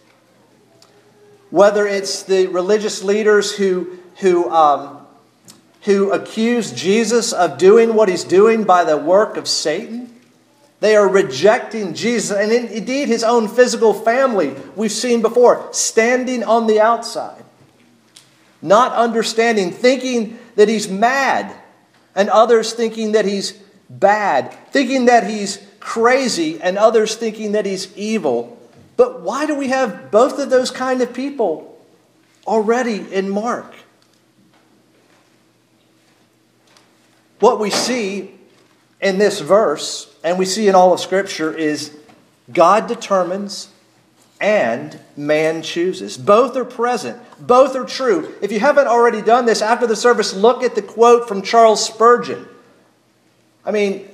whether 1.49 1.87
it's 1.87 2.23
the 2.23 2.47
religious 2.47 3.03
leaders 3.03 3.55
who, 3.55 3.99
who 4.15 4.49
um, 4.51 5.05
who 5.85 6.11
accuse 6.11 6.71
Jesus 6.71 7.31
of 7.31 7.59
doing 7.59 7.93
what 7.93 8.09
he's 8.09 8.23
doing 8.23 8.63
by 8.63 8.83
the 8.83 8.97
work 8.97 9.37
of 9.37 9.47
Satan. 9.47 10.11
They 10.79 10.95
are 10.95 11.07
rejecting 11.07 11.93
Jesus, 11.93 12.35
and 12.35 12.51
indeed 12.51 13.07
his 13.07 13.23
own 13.23 13.47
physical 13.47 13.93
family, 13.93 14.55
we've 14.75 14.91
seen 14.91 15.21
before, 15.21 15.67
standing 15.71 16.43
on 16.43 16.67
the 16.67 16.81
outside, 16.81 17.43
not 18.61 18.93
understanding, 18.93 19.71
thinking 19.71 20.37
that 20.55 20.67
he's 20.67 20.89
mad, 20.89 21.55
and 22.15 22.29
others 22.29 22.73
thinking 22.73 23.13
that 23.13 23.25
he's 23.25 23.51
bad, 23.89 24.53
thinking 24.71 25.05
that 25.05 25.29
he's 25.29 25.65
crazy, 25.79 26.59
and 26.61 26.77
others 26.77 27.15
thinking 27.15 27.51
that 27.51 27.65
he's 27.65 27.95
evil. 27.95 28.57
But 28.97 29.21
why 29.21 29.45
do 29.45 29.55
we 29.55 29.67
have 29.67 30.09
both 30.09 30.39
of 30.39 30.49
those 30.49 30.71
kind 30.71 31.01
of 31.01 31.13
people 31.13 31.79
already 32.47 33.05
in 33.13 33.29
Mark? 33.29 33.73
What 37.39 37.59
we 37.59 37.69
see 37.69 38.31
in 39.01 39.17
this 39.17 39.39
verse, 39.39 40.13
and 40.23 40.39
we 40.39 40.45
see 40.45 40.67
in 40.67 40.75
all 40.75 40.93
of 40.93 40.99
Scripture, 40.99 41.55
is 41.55 41.95
God 42.51 42.87
determines 42.87 43.69
and 44.39 44.99
man 45.15 45.61
chooses. 45.61 46.17
Both 46.17 46.55
are 46.55 46.65
present, 46.65 47.17
both 47.39 47.75
are 47.75 47.85
true. 47.85 48.33
If 48.41 48.51
you 48.51 48.59
haven't 48.59 48.87
already 48.87 49.21
done 49.21 49.45
this 49.45 49.61
after 49.61 49.87
the 49.87 49.95
service, 49.95 50.33
look 50.33 50.63
at 50.63 50.75
the 50.75 50.81
quote 50.81 51.27
from 51.27 51.41
Charles 51.41 51.85
Spurgeon. 51.85 52.47
I 53.65 53.71
mean, 53.71 54.07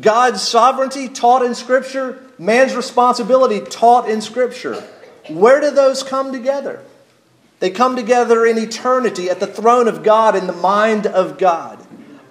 God's 0.00 0.42
sovereignty 0.42 1.08
taught 1.08 1.44
in 1.44 1.54
Scripture, 1.54 2.22
man's 2.38 2.76
responsibility 2.76 3.60
taught 3.60 4.08
in 4.08 4.20
Scripture. 4.20 4.82
Where 5.28 5.60
do 5.60 5.70
those 5.70 6.02
come 6.02 6.32
together? 6.32 6.82
They 7.58 7.70
come 7.70 7.96
together 7.96 8.44
in 8.44 8.58
eternity 8.58 9.30
at 9.30 9.40
the 9.40 9.46
throne 9.46 9.88
of 9.88 10.02
God, 10.02 10.36
in 10.36 10.46
the 10.46 10.52
mind 10.52 11.06
of 11.06 11.38
God. 11.38 11.81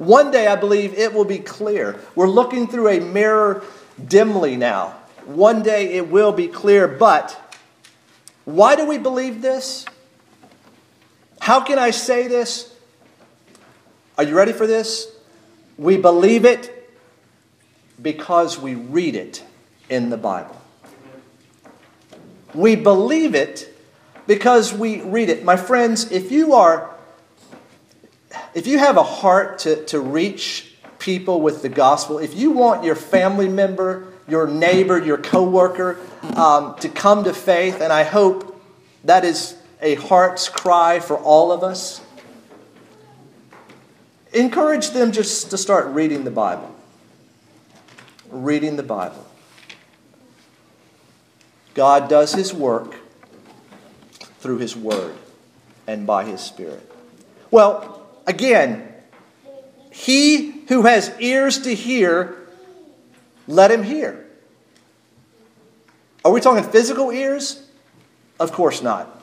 One 0.01 0.31
day, 0.31 0.48
I 0.48 0.55
believe 0.55 0.96
it 0.96 1.13
will 1.13 1.25
be 1.25 1.38
clear. 1.38 2.00
We're 2.15 2.27
looking 2.27 2.67
through 2.67 2.88
a 2.88 3.00
mirror 3.00 3.63
dimly 4.03 4.58
now. 4.58 4.96
One 5.25 5.62
day 5.62 5.93
it 5.93 6.10
will 6.10 6.31
be 6.31 6.48
clear, 6.48 6.88
but 6.88 7.39
why 8.43 8.75
do 8.75 8.88
we 8.88 8.98
believe 8.98 9.43
this? 9.43 9.86
How 11.39 11.62
can 11.62 11.77
I 11.77 11.91
say 11.91 12.27
this? 12.27 12.75
Are 14.17 14.24
you 14.24 14.36
ready 14.36 14.53
for 14.53 14.65
this? 14.65 15.08
We 15.77 15.98
believe 15.98 16.46
it 16.46 16.89
because 18.01 18.58
we 18.58 18.74
read 18.74 19.15
it 19.15 19.43
in 19.88 20.10
the 20.10 20.17
Bible. 20.17 20.60
We 22.55 22.75
believe 22.75 23.36
it 23.36 23.72
because 24.25 24.74
we 24.74 25.01
read 25.01 25.29
it. 25.29 25.43
My 25.43 25.58
friends, 25.58 26.12
if 26.12 26.31
you 26.31 26.55
are 26.55 26.89
if 28.53 28.67
you 28.67 28.77
have 28.77 28.97
a 28.97 29.03
heart 29.03 29.59
to, 29.59 29.85
to 29.85 30.00
reach 30.00 30.73
people 31.00 31.41
with 31.41 31.61
the 31.61 31.69
gospel, 31.69 32.19
if 32.19 32.35
you 32.35 32.51
want 32.51 32.83
your 32.83 32.95
family 32.95 33.50
member, 33.50 34.07
your 34.27 34.47
neighbor, 34.47 35.00
your 35.00 35.17
coworker 35.17 36.00
um, 36.35 36.75
to 36.75 36.89
come 36.89 37.23
to 37.23 37.33
faith, 37.33 37.81
and 37.81 37.91
I 37.91 38.03
hope 38.03 38.61
that 39.03 39.25
is 39.25 39.57
a 39.81 39.95
heart's 39.95 40.47
cry 40.47 41.00
for 41.00 41.17
all 41.17 41.51
of 41.51 41.63
us, 41.63 42.01
encourage 44.33 44.91
them 44.91 45.11
just 45.11 45.50
to 45.50 45.57
start 45.57 45.88
reading 45.88 46.23
the 46.23 46.31
Bible. 46.31 46.73
Reading 48.29 48.75
the 48.75 48.83
Bible. 48.83 49.25
God 51.73 52.09
does 52.09 52.33
His 52.33 52.53
work 52.53 52.95
through 54.39 54.59
His 54.59 54.75
Word 54.75 55.15
and 55.88 56.05
by 56.05 56.25
His 56.25 56.41
Spirit. 56.41 56.89
Well, 57.50 58.00
again, 58.31 58.88
he 59.91 60.63
who 60.69 60.83
has 60.83 61.11
ears 61.19 61.59
to 61.63 61.75
hear, 61.75 62.35
let 63.47 63.69
him 63.69 63.83
hear. 63.83 64.25
Are 66.23 66.31
we 66.31 66.39
talking 66.41 66.63
physical 66.63 67.11
ears? 67.11 67.67
Of 68.39 68.51
course 68.51 68.81
not. 68.81 69.21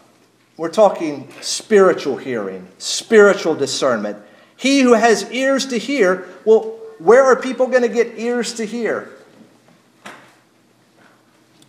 We're 0.57 0.71
talking 0.71 1.29
spiritual 1.41 2.17
hearing, 2.17 2.69
spiritual 2.79 3.55
discernment. 3.55 4.19
He 4.57 4.81
who 4.81 4.93
has 4.93 5.31
ears 5.31 5.67
to 5.67 5.79
hear, 5.79 6.29
well, 6.45 6.79
where 6.99 7.25
are 7.25 7.37
people 7.37 7.69
going 7.69 7.83
to 7.83 7.89
get 7.89 8.19
ears 8.19 8.55
to 8.55 8.67
hear? 8.67 9.11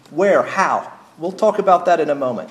Where? 0.10 0.44
How? 0.44 0.92
We'll 1.20 1.32
talk 1.32 1.60
about 1.60 1.86
that 1.86 2.00
in 2.00 2.10
a 2.10 2.16
moment. 2.16 2.50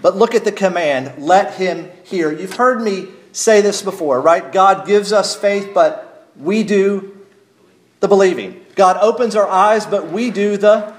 But 0.00 0.16
look 0.16 0.34
at 0.34 0.44
the 0.44 0.52
command 0.52 1.22
let 1.22 1.54
him 1.54 1.90
hear. 2.04 2.32
You've 2.32 2.54
heard 2.54 2.80
me 2.80 3.08
say 3.32 3.60
this 3.60 3.82
before, 3.82 4.20
right? 4.20 4.52
God 4.52 4.86
gives 4.86 5.12
us 5.12 5.36
faith, 5.36 5.72
but 5.74 6.26
we 6.36 6.62
do 6.62 7.16
the 8.00 8.08
believing. 8.08 8.64
God 8.74 8.96
opens 9.00 9.34
our 9.34 9.46
eyes, 9.46 9.86
but 9.86 10.08
we 10.08 10.30
do 10.30 10.56
the 10.56 10.94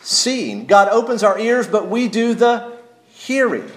seeing. 0.00 0.66
God 0.66 0.88
opens 0.88 1.22
our 1.22 1.38
ears, 1.38 1.66
but 1.66 1.88
we 1.88 2.08
do 2.08 2.34
the 2.34 2.72
hearing. 3.08 3.70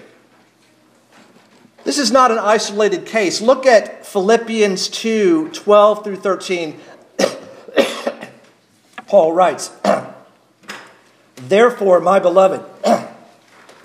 This 1.84 1.98
is 1.98 2.10
not 2.10 2.32
an 2.32 2.38
isolated 2.38 3.06
case. 3.06 3.40
Look 3.40 3.64
at 3.64 4.04
Philippians 4.04 4.88
2 4.88 5.50
12 5.50 6.04
through 6.04 6.16
13. 6.16 6.80
Paul 9.06 9.32
writes, 9.32 9.70
Therefore, 11.36 12.00
my 12.00 12.18
beloved, 12.18 12.64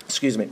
excuse 0.00 0.36
me. 0.36 0.50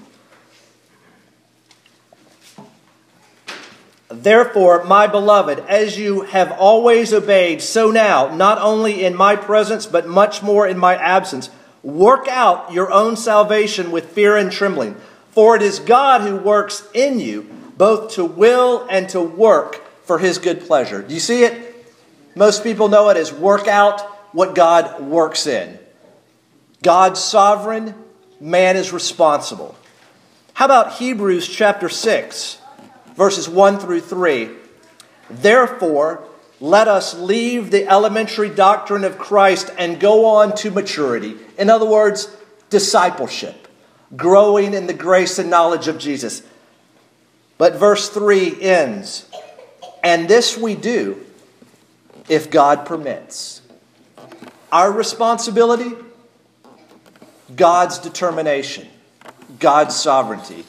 Therefore, 4.10 4.82
my 4.84 5.06
beloved, 5.06 5.60
as 5.68 5.96
you 5.96 6.22
have 6.22 6.50
always 6.52 7.12
obeyed, 7.12 7.62
so 7.62 7.90
now, 7.92 8.34
not 8.34 8.58
only 8.58 9.04
in 9.04 9.14
my 9.14 9.36
presence, 9.36 9.86
but 9.86 10.08
much 10.08 10.42
more 10.42 10.66
in 10.66 10.78
my 10.78 10.96
absence, 10.96 11.48
work 11.82 12.26
out 12.26 12.72
your 12.72 12.90
own 12.90 13.16
salvation 13.16 13.92
with 13.92 14.10
fear 14.10 14.36
and 14.36 14.50
trembling. 14.50 14.96
For 15.30 15.54
it 15.54 15.62
is 15.62 15.78
God 15.78 16.22
who 16.22 16.36
works 16.36 16.86
in 16.92 17.20
you, 17.20 17.42
both 17.76 18.12
to 18.14 18.24
will 18.24 18.84
and 18.90 19.08
to 19.10 19.20
work 19.20 19.76
for 20.04 20.18
his 20.18 20.38
good 20.38 20.62
pleasure. 20.62 21.02
Do 21.02 21.14
you 21.14 21.20
see 21.20 21.44
it? 21.44 21.86
Most 22.34 22.64
people 22.64 22.88
know 22.88 23.10
it 23.10 23.16
as 23.16 23.32
work 23.32 23.68
out 23.68 24.00
what 24.34 24.56
God 24.56 25.00
works 25.00 25.46
in. 25.46 25.78
God's 26.82 27.20
sovereign, 27.20 27.94
man 28.40 28.76
is 28.76 28.92
responsible. 28.92 29.76
How 30.54 30.64
about 30.64 30.94
Hebrews 30.94 31.48
chapter 31.48 31.88
6? 31.88 32.59
Verses 33.20 33.50
1 33.50 33.78
through 33.78 34.00
3. 34.00 34.48
Therefore, 35.28 36.24
let 36.58 36.88
us 36.88 37.12
leave 37.12 37.70
the 37.70 37.86
elementary 37.86 38.48
doctrine 38.48 39.04
of 39.04 39.18
Christ 39.18 39.70
and 39.76 40.00
go 40.00 40.24
on 40.24 40.56
to 40.56 40.70
maturity. 40.70 41.36
In 41.58 41.68
other 41.68 41.84
words, 41.84 42.34
discipleship, 42.70 43.68
growing 44.16 44.72
in 44.72 44.86
the 44.86 44.94
grace 44.94 45.38
and 45.38 45.50
knowledge 45.50 45.86
of 45.86 45.98
Jesus. 45.98 46.42
But 47.58 47.74
verse 47.74 48.08
3 48.08 48.58
ends, 48.62 49.28
and 50.02 50.26
this 50.26 50.56
we 50.56 50.74
do 50.74 51.22
if 52.26 52.50
God 52.50 52.86
permits. 52.86 53.60
Our 54.72 54.90
responsibility, 54.90 55.92
God's 57.54 57.98
determination, 57.98 58.88
God's 59.58 59.94
sovereignty. 59.94 60.64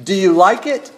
Do 0.00 0.14
you 0.14 0.34
like 0.34 0.66
it? 0.66 0.92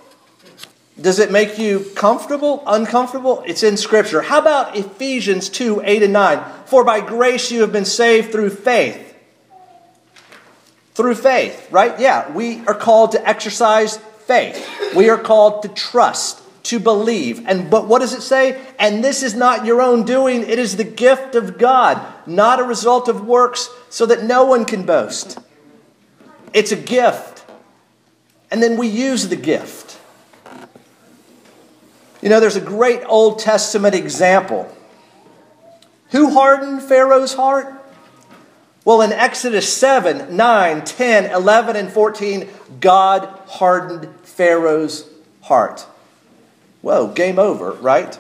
Does 1.00 1.18
it 1.18 1.32
make 1.32 1.58
you 1.58 1.90
comfortable, 1.96 2.62
uncomfortable? 2.66 3.42
It's 3.46 3.64
in 3.64 3.76
Scripture. 3.76 4.22
How 4.22 4.38
about 4.38 4.76
Ephesians 4.76 5.48
2 5.48 5.82
8 5.84 6.04
and 6.04 6.12
9? 6.12 6.44
For 6.66 6.84
by 6.84 7.00
grace 7.00 7.50
you 7.50 7.62
have 7.62 7.72
been 7.72 7.84
saved 7.84 8.30
through 8.30 8.50
faith. 8.50 9.16
Through 10.94 11.16
faith, 11.16 11.66
right? 11.72 11.98
Yeah, 11.98 12.30
we 12.30 12.64
are 12.66 12.74
called 12.74 13.12
to 13.12 13.28
exercise 13.28 13.96
faith. 13.96 14.64
We 14.94 15.10
are 15.10 15.18
called 15.18 15.62
to 15.62 15.68
trust, 15.68 16.40
to 16.64 16.78
believe. 16.78 17.44
And 17.48 17.68
but 17.68 17.88
what 17.88 17.98
does 17.98 18.12
it 18.12 18.22
say? 18.22 18.64
And 18.78 19.02
this 19.02 19.24
is 19.24 19.34
not 19.34 19.66
your 19.66 19.82
own 19.82 20.04
doing, 20.04 20.42
it 20.42 20.60
is 20.60 20.76
the 20.76 20.84
gift 20.84 21.34
of 21.34 21.58
God, 21.58 22.00
not 22.24 22.60
a 22.60 22.64
result 22.64 23.08
of 23.08 23.26
works, 23.26 23.68
so 23.90 24.06
that 24.06 24.22
no 24.22 24.44
one 24.44 24.64
can 24.64 24.86
boast. 24.86 25.40
It's 26.52 26.70
a 26.70 26.76
gift. 26.76 27.44
And 28.52 28.62
then 28.62 28.76
we 28.76 28.86
use 28.86 29.28
the 29.28 29.36
gift. 29.36 29.83
You 32.24 32.30
know, 32.30 32.40
there's 32.40 32.56
a 32.56 32.60
great 32.62 33.02
Old 33.04 33.38
Testament 33.38 33.94
example. 33.94 34.74
Who 36.12 36.32
hardened 36.32 36.82
Pharaoh's 36.82 37.34
heart? 37.34 37.70
Well, 38.82 39.02
in 39.02 39.12
Exodus 39.12 39.70
7, 39.70 40.34
9, 40.34 40.84
10, 40.86 41.30
11, 41.30 41.76
and 41.76 41.92
14, 41.92 42.48
God 42.80 43.28
hardened 43.46 44.08
Pharaoh's 44.22 45.06
heart. 45.42 45.86
Whoa, 46.80 47.08
game 47.08 47.38
over, 47.38 47.72
right? 47.72 48.18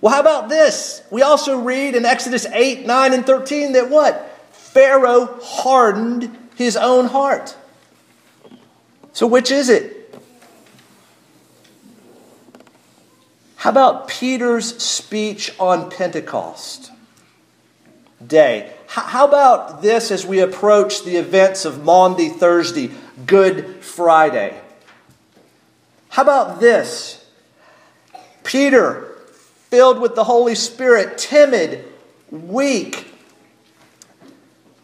Well, 0.00 0.14
how 0.14 0.20
about 0.20 0.48
this? 0.48 1.02
We 1.10 1.20
also 1.20 1.58
read 1.58 1.94
in 1.94 2.06
Exodus 2.06 2.46
8, 2.46 2.86
9, 2.86 3.12
and 3.12 3.26
13 3.26 3.72
that 3.72 3.90
what? 3.90 4.34
Pharaoh 4.52 5.38
hardened 5.42 6.34
his 6.56 6.78
own 6.78 7.04
heart. 7.04 7.54
So, 9.12 9.26
which 9.26 9.50
is 9.50 9.68
it? 9.68 10.01
How 13.62 13.70
about 13.70 14.08
Peter's 14.08 14.82
speech 14.82 15.54
on 15.60 15.88
Pentecost 15.88 16.90
Day? 18.26 18.72
How 18.88 19.24
about 19.24 19.82
this 19.82 20.10
as 20.10 20.26
we 20.26 20.40
approach 20.40 21.04
the 21.04 21.14
events 21.14 21.64
of 21.64 21.84
Maundy 21.84 22.28
Thursday, 22.28 22.90
Good 23.24 23.76
Friday? 23.84 24.60
How 26.08 26.22
about 26.22 26.58
this? 26.58 27.24
Peter, 28.42 29.16
filled 29.70 30.00
with 30.00 30.16
the 30.16 30.24
Holy 30.24 30.56
Spirit, 30.56 31.16
timid, 31.16 31.84
weak. 32.32 33.14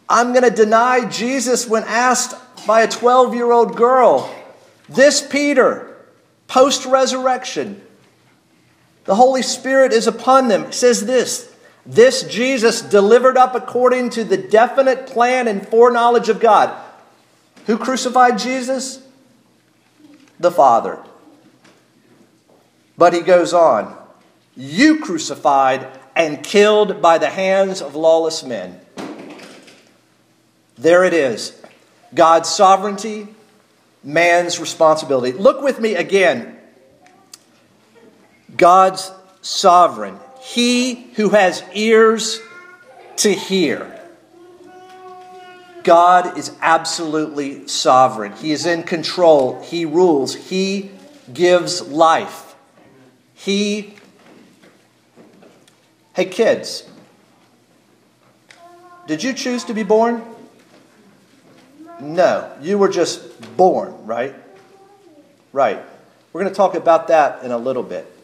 I'm 0.08 0.32
going 0.32 0.48
to 0.48 0.54
deny 0.54 1.04
Jesus 1.08 1.66
when 1.66 1.82
asked 1.82 2.36
by 2.64 2.82
a 2.82 2.88
12 2.88 3.34
year 3.34 3.50
old 3.50 3.76
girl. 3.76 4.32
This 4.88 5.20
Peter, 5.20 5.96
post 6.46 6.86
resurrection, 6.86 7.82
the 9.08 9.14
Holy 9.14 9.40
Spirit 9.40 9.94
is 9.94 10.06
upon 10.06 10.48
them. 10.48 10.64
It 10.64 10.74
says 10.74 11.06
this 11.06 11.50
this 11.86 12.24
Jesus 12.24 12.82
delivered 12.82 13.38
up 13.38 13.54
according 13.54 14.10
to 14.10 14.22
the 14.22 14.36
definite 14.36 15.06
plan 15.06 15.48
and 15.48 15.66
foreknowledge 15.66 16.28
of 16.28 16.40
God. 16.40 16.78
Who 17.64 17.78
crucified 17.78 18.38
Jesus? 18.38 19.02
The 20.38 20.50
Father. 20.50 21.02
But 22.98 23.14
he 23.14 23.22
goes 23.22 23.54
on 23.54 23.96
You 24.54 25.00
crucified 25.00 25.88
and 26.14 26.44
killed 26.44 27.00
by 27.00 27.16
the 27.16 27.30
hands 27.30 27.80
of 27.80 27.94
lawless 27.94 28.44
men. 28.44 28.78
There 30.76 31.02
it 31.02 31.14
is 31.14 31.58
God's 32.14 32.50
sovereignty, 32.50 33.28
man's 34.04 34.60
responsibility. 34.60 35.32
Look 35.32 35.62
with 35.62 35.80
me 35.80 35.94
again 35.94 36.57
God's 38.58 39.10
sovereign. 39.40 40.18
He 40.42 40.94
who 41.14 41.30
has 41.30 41.64
ears 41.72 42.40
to 43.16 43.32
hear. 43.32 43.94
God 45.84 46.36
is 46.36 46.52
absolutely 46.60 47.66
sovereign. 47.66 48.32
He 48.32 48.52
is 48.52 48.66
in 48.66 48.82
control. 48.82 49.62
He 49.62 49.86
rules. 49.86 50.34
He 50.34 50.90
gives 51.32 51.80
life. 51.80 52.54
He. 53.32 53.94
Hey, 56.14 56.26
kids, 56.26 56.86
did 59.06 59.22
you 59.22 59.32
choose 59.32 59.64
to 59.64 59.74
be 59.74 59.84
born? 59.84 60.22
No, 62.00 62.52
you 62.60 62.76
were 62.76 62.88
just 62.88 63.56
born, 63.56 64.06
right? 64.06 64.34
Right. 65.52 65.80
We're 66.32 66.42
going 66.42 66.52
to 66.52 66.56
talk 66.56 66.74
about 66.74 67.08
that 67.08 67.42
in 67.44 67.50
a 67.50 67.58
little 67.58 67.82
bit. 67.82 68.17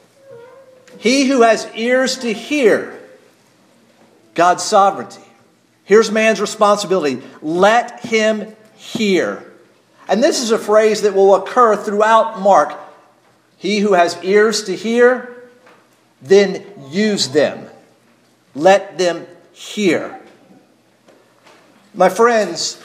He 0.99 1.27
who 1.27 1.43
has 1.43 1.69
ears 1.75 2.19
to 2.19 2.33
hear 2.33 3.01
God's 4.35 4.63
sovereignty. 4.63 5.23
Here's 5.85 6.11
man's 6.11 6.41
responsibility 6.41 7.23
let 7.43 8.01
him 8.01 8.55
hear. 8.77 9.45
And 10.09 10.23
this 10.23 10.43
is 10.43 10.51
a 10.51 10.59
phrase 10.59 11.03
that 11.03 11.15
will 11.15 11.35
occur 11.35 11.77
throughout 11.77 12.41
Mark. 12.41 12.79
He 13.57 13.79
who 13.79 13.95
has 13.95 14.23
ears 14.23 14.65
to 14.65 14.77
hear, 14.77 15.49
then 16.21 16.65
use 16.91 17.29
them. 17.29 17.67
Let 18.55 18.99
them 18.99 19.27
hear. 19.53 20.21
My 21.95 22.09
friends, 22.09 22.83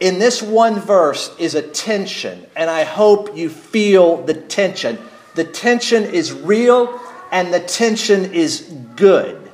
in 0.00 0.18
this 0.18 0.42
one 0.42 0.80
verse 0.80 1.34
is 1.38 1.54
a 1.54 1.62
tension, 1.62 2.46
and 2.56 2.68
I 2.68 2.84
hope 2.84 3.36
you 3.36 3.48
feel 3.48 4.18
the 4.24 4.34
tension. 4.34 4.98
The 5.34 5.44
tension 5.44 6.04
is 6.04 6.32
real, 6.32 7.00
and 7.30 7.52
the 7.52 7.60
tension 7.60 8.32
is 8.32 8.62
good. 8.96 9.50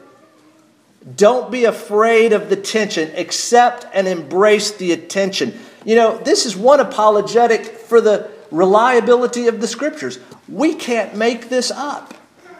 Don't 1.17 1.51
be 1.51 1.65
afraid 1.65 2.33
of 2.33 2.49
the 2.49 2.57
tension. 2.57 3.11
Accept 3.17 3.87
and 3.93 4.09
embrace 4.09 4.73
the 4.73 4.93
attention. 4.93 5.59
You 5.85 5.97
know, 5.97 6.19
this 6.19 6.47
is 6.47 6.57
one 6.57 6.81
apologetic 6.81 7.67
for 7.67 8.01
the 8.01 8.31
reliability 8.51 9.49
of 9.49 9.61
the 9.61 9.67
scriptures. 9.67 10.19
We 10.49 10.75
can't 10.75 11.15
make 11.15 11.49
this 11.49 11.71
up. 11.71 12.15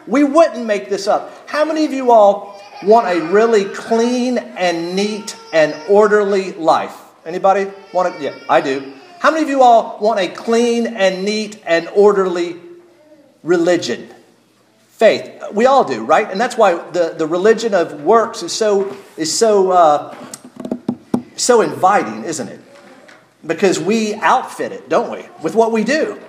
We 0.05 0.23
wouldn't 0.23 0.65
make 0.65 0.89
this 0.89 1.07
up. 1.07 1.49
How 1.49 1.65
many 1.65 1.85
of 1.85 1.93
you 1.93 2.11
all 2.11 2.61
want 2.83 3.07
a 3.07 3.21
really 3.21 3.65
clean 3.65 4.37
and 4.37 4.95
neat 4.95 5.35
and 5.51 5.75
orderly 5.89 6.51
life? 6.53 6.95
Anybody 7.25 7.71
want 7.91 8.15
to? 8.15 8.21
Yeah, 8.21 8.35
I 8.47 8.61
do. 8.61 8.93
How 9.19 9.31
many 9.31 9.41
of 9.41 9.49
you 9.49 9.63
all 9.63 9.97
want 9.99 10.19
a 10.19 10.27
clean 10.27 10.85
and 10.85 11.25
neat 11.25 11.59
and 11.65 11.87
orderly 11.95 12.57
religion? 13.41 14.09
Faith. 14.95 15.43
We 15.53 15.65
all 15.65 15.83
do, 15.83 16.03
right? 16.03 16.29
And 16.29 16.39
that's 16.39 16.57
why 16.57 16.75
the, 16.91 17.15
the 17.17 17.27
religion 17.27 17.73
of 17.73 18.03
works 18.03 18.43
is 18.43 18.53
so 18.53 18.95
is 19.17 19.37
so 19.37 19.71
uh, 19.71 20.15
so 21.35 21.61
inviting, 21.61 22.23
isn't 22.23 22.47
it? 22.47 22.61
Because 23.45 23.79
we 23.79 24.15
outfit 24.15 24.71
it, 24.71 24.89
don't 24.89 25.11
we, 25.11 25.27
with 25.43 25.53
what 25.53 25.71
we 25.71 25.83
do. 25.83 26.19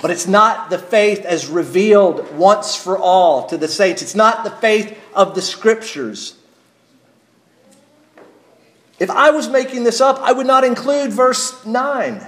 But 0.00 0.10
it's 0.10 0.26
not 0.26 0.70
the 0.70 0.78
faith 0.78 1.26
as 1.26 1.48
revealed 1.48 2.34
once 2.34 2.74
for 2.74 2.96
all 2.96 3.46
to 3.48 3.58
the 3.58 3.68
saints. 3.68 4.00
It's 4.00 4.14
not 4.14 4.44
the 4.44 4.50
faith 4.50 4.96
of 5.12 5.34
the 5.34 5.42
scriptures. 5.42 6.36
If 8.98 9.10
I 9.10 9.30
was 9.30 9.48
making 9.48 9.84
this 9.84 10.00
up, 10.00 10.18
I 10.20 10.32
would 10.32 10.46
not 10.46 10.64
include 10.64 11.12
verse 11.12 11.66
9. 11.66 12.26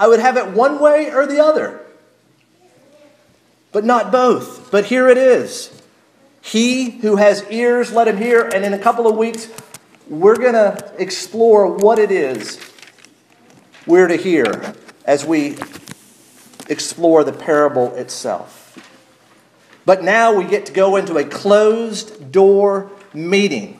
I 0.00 0.08
would 0.08 0.18
have 0.18 0.36
it 0.36 0.48
one 0.48 0.80
way 0.80 1.12
or 1.12 1.26
the 1.26 1.40
other 1.40 1.85
but 3.76 3.84
not 3.84 4.10
both. 4.10 4.70
But 4.70 4.86
here 4.86 5.06
it 5.06 5.18
is. 5.18 5.70
He 6.40 6.92
who 6.92 7.16
has 7.16 7.44
ears, 7.50 7.92
let 7.92 8.08
him 8.08 8.16
hear. 8.16 8.48
And 8.48 8.64
in 8.64 8.72
a 8.72 8.78
couple 8.78 9.06
of 9.06 9.18
weeks, 9.18 9.50
we're 10.08 10.36
going 10.36 10.54
to 10.54 10.94
explore 10.96 11.76
what 11.76 11.98
it 11.98 12.10
is 12.10 12.58
we're 13.86 14.08
to 14.08 14.16
hear 14.16 14.72
as 15.04 15.26
we 15.26 15.58
explore 16.70 17.22
the 17.22 17.34
parable 17.34 17.94
itself. 17.96 18.78
But 19.84 20.02
now 20.02 20.32
we 20.32 20.44
get 20.44 20.64
to 20.64 20.72
go 20.72 20.96
into 20.96 21.18
a 21.18 21.24
closed 21.24 22.32
door 22.32 22.90
meeting 23.12 23.78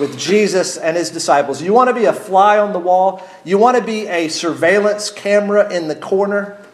with 0.00 0.18
Jesus 0.18 0.78
and 0.78 0.96
his 0.96 1.10
disciples. 1.10 1.60
You 1.60 1.74
want 1.74 1.88
to 1.88 1.94
be 1.94 2.06
a 2.06 2.14
fly 2.14 2.58
on 2.58 2.72
the 2.72 2.78
wall? 2.78 3.22
You 3.44 3.58
want 3.58 3.76
to 3.76 3.84
be 3.84 4.06
a 4.06 4.28
surveillance 4.28 5.10
camera 5.10 5.70
in 5.70 5.88
the 5.88 5.96
corner? 5.96 6.65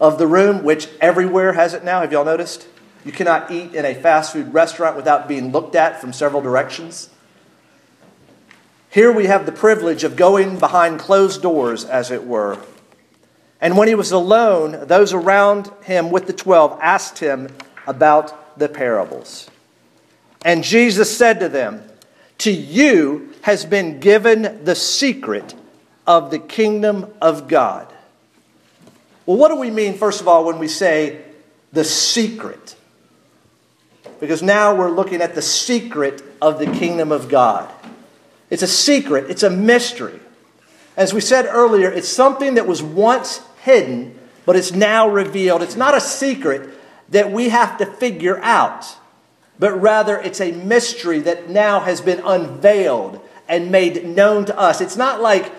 Of 0.00 0.18
the 0.18 0.26
room, 0.26 0.64
which 0.64 0.88
everywhere 1.00 1.52
has 1.52 1.74
it 1.74 1.84
now. 1.84 2.00
Have 2.00 2.10
y'all 2.10 2.24
noticed? 2.24 2.66
You 3.04 3.12
cannot 3.12 3.50
eat 3.50 3.74
in 3.74 3.84
a 3.84 3.94
fast 3.94 4.32
food 4.32 4.52
restaurant 4.52 4.96
without 4.96 5.28
being 5.28 5.52
looked 5.52 5.74
at 5.74 6.00
from 6.00 6.12
several 6.12 6.42
directions. 6.42 7.10
Here 8.90 9.12
we 9.12 9.26
have 9.26 9.46
the 9.46 9.52
privilege 9.52 10.02
of 10.02 10.16
going 10.16 10.58
behind 10.58 10.98
closed 10.98 11.42
doors, 11.42 11.84
as 11.84 12.10
it 12.10 12.26
were. 12.26 12.58
And 13.60 13.76
when 13.76 13.88
he 13.88 13.94
was 13.94 14.10
alone, 14.10 14.86
those 14.86 15.12
around 15.12 15.70
him 15.82 16.10
with 16.10 16.26
the 16.26 16.32
twelve 16.32 16.78
asked 16.82 17.18
him 17.18 17.54
about 17.86 18.58
the 18.58 18.68
parables. 18.68 19.50
And 20.44 20.64
Jesus 20.64 21.14
said 21.16 21.40
to 21.40 21.48
them, 21.48 21.84
To 22.38 22.50
you 22.50 23.32
has 23.42 23.64
been 23.64 24.00
given 24.00 24.64
the 24.64 24.74
secret 24.74 25.54
of 26.06 26.30
the 26.30 26.38
kingdom 26.38 27.12
of 27.20 27.48
God. 27.48 27.92
Well, 29.26 29.36
what 29.36 29.48
do 29.48 29.56
we 29.56 29.70
mean, 29.70 29.96
first 29.96 30.20
of 30.20 30.28
all, 30.28 30.44
when 30.44 30.58
we 30.58 30.68
say 30.68 31.22
the 31.72 31.84
secret? 31.84 32.76
Because 34.18 34.42
now 34.42 34.74
we're 34.74 34.90
looking 34.90 35.20
at 35.22 35.34
the 35.34 35.42
secret 35.42 36.22
of 36.42 36.58
the 36.58 36.66
kingdom 36.66 37.12
of 37.12 37.28
God. 37.28 37.70
It's 38.50 38.62
a 38.62 38.66
secret, 38.66 39.30
it's 39.30 39.42
a 39.42 39.50
mystery. 39.50 40.18
As 40.96 41.14
we 41.14 41.20
said 41.20 41.46
earlier, 41.46 41.90
it's 41.90 42.08
something 42.08 42.54
that 42.54 42.66
was 42.66 42.82
once 42.82 43.40
hidden, 43.62 44.18
but 44.44 44.56
it's 44.56 44.72
now 44.72 45.08
revealed. 45.08 45.62
It's 45.62 45.76
not 45.76 45.96
a 45.96 46.00
secret 46.00 46.68
that 47.10 47.30
we 47.30 47.50
have 47.50 47.78
to 47.78 47.86
figure 47.86 48.38
out, 48.42 48.96
but 49.58 49.80
rather 49.80 50.18
it's 50.18 50.40
a 50.40 50.52
mystery 50.52 51.20
that 51.20 51.48
now 51.48 51.80
has 51.80 52.00
been 52.00 52.20
unveiled 52.24 53.20
and 53.48 53.70
made 53.70 54.04
known 54.04 54.44
to 54.46 54.58
us. 54.58 54.80
It's 54.80 54.96
not 54.96 55.20
like 55.20 55.52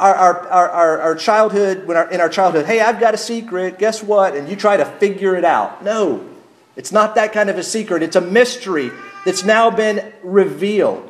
our, 0.00 0.14
our, 0.14 0.70
our, 0.70 1.00
our 1.00 1.14
childhood, 1.14 1.86
when 1.86 1.96
our, 1.96 2.10
in 2.10 2.20
our 2.20 2.30
childhood, 2.30 2.64
hey, 2.64 2.80
I've 2.80 2.98
got 2.98 3.12
a 3.12 3.18
secret, 3.18 3.78
guess 3.78 4.02
what? 4.02 4.34
And 4.34 4.48
you 4.48 4.56
try 4.56 4.78
to 4.78 4.86
figure 4.86 5.36
it 5.36 5.44
out. 5.44 5.84
No, 5.84 6.26
it's 6.74 6.90
not 6.90 7.16
that 7.16 7.34
kind 7.34 7.50
of 7.50 7.58
a 7.58 7.62
secret. 7.62 8.02
It's 8.02 8.16
a 8.16 8.20
mystery 8.20 8.90
that's 9.26 9.44
now 9.44 9.70
been 9.70 10.12
revealed. 10.22 11.06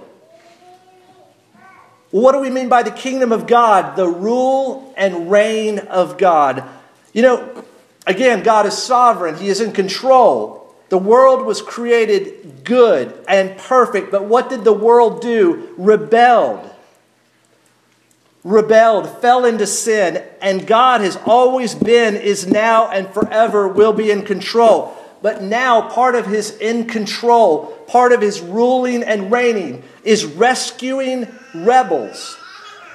What 2.10 2.32
do 2.32 2.40
we 2.40 2.50
mean 2.50 2.68
by 2.68 2.82
the 2.82 2.90
kingdom 2.90 3.30
of 3.30 3.46
God? 3.46 3.94
The 3.94 4.08
rule 4.08 4.92
and 4.96 5.30
reign 5.30 5.78
of 5.78 6.18
God. 6.18 6.64
You 7.12 7.22
know, 7.22 7.64
again, 8.08 8.42
God 8.42 8.66
is 8.66 8.76
sovereign, 8.76 9.36
He 9.36 9.46
is 9.46 9.60
in 9.60 9.70
control. 9.70 10.74
The 10.88 10.98
world 10.98 11.46
was 11.46 11.62
created 11.62 12.64
good 12.64 13.16
and 13.28 13.56
perfect, 13.56 14.10
but 14.10 14.24
what 14.24 14.50
did 14.50 14.64
the 14.64 14.72
world 14.72 15.22
do? 15.22 15.72
Rebelled 15.78 16.69
rebelled, 18.44 19.20
fell 19.20 19.44
into 19.44 19.66
sin, 19.66 20.24
and 20.40 20.66
God 20.66 21.00
has 21.00 21.16
always 21.26 21.74
been, 21.74 22.16
is 22.16 22.46
now, 22.46 22.88
and 22.88 23.08
forever 23.08 23.68
will 23.68 23.92
be 23.92 24.10
in 24.10 24.22
control. 24.22 24.96
But 25.22 25.42
now, 25.42 25.90
part 25.90 26.14
of 26.14 26.26
his 26.26 26.56
in 26.58 26.86
control, 26.86 27.66
part 27.86 28.12
of 28.12 28.22
his 28.22 28.40
ruling 28.40 29.02
and 29.02 29.30
reigning, 29.30 29.82
is 30.02 30.24
rescuing 30.24 31.28
rebels 31.54 32.38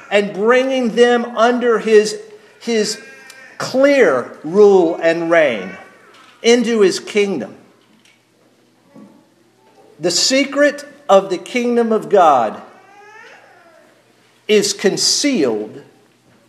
and 0.10 0.34
bringing 0.34 0.96
them 0.96 1.38
under 1.38 1.78
his, 1.78 2.20
his 2.60 3.02
clear 3.58 4.40
rule 4.44 4.96
and 4.96 5.30
reign 5.30 5.78
into 6.42 6.82
his 6.82 7.00
kingdom. 7.00 7.56
The 10.00 10.12
secret 10.12 10.86
of 11.08 11.30
the 11.30 11.38
kingdom 11.38 11.92
of 11.92 12.10
God 12.10 12.62
is 14.48 14.74
concealed 14.74 15.84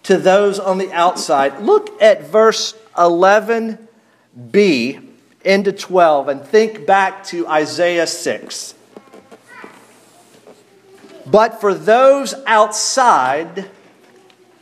to 0.03 0.17
those 0.17 0.59
on 0.59 0.79
the 0.79 0.93
outside. 0.93 1.61
Look 1.61 2.01
at 2.01 2.29
verse 2.29 2.75
11b 2.97 3.79
into 5.45 5.73
12 5.73 6.29
and 6.29 6.43
think 6.45 6.87
back 6.87 7.25
to 7.25 7.47
Isaiah 7.49 8.07
6. 8.07 8.75
But 11.27 11.61
for 11.61 11.75
those 11.75 12.35
outside, 12.47 13.69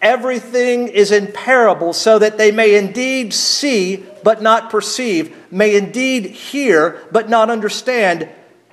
everything 0.00 0.88
is 0.88 1.12
in 1.12 1.30
parable, 1.32 1.92
so 1.92 2.18
that 2.18 2.38
they 2.38 2.50
may 2.50 2.74
indeed 2.76 3.34
see 3.34 4.04
but 4.22 4.40
not 4.40 4.70
perceive, 4.70 5.36
may 5.50 5.76
indeed 5.76 6.24
hear 6.26 7.02
but 7.12 7.28
not 7.28 7.50
understand, 7.50 8.28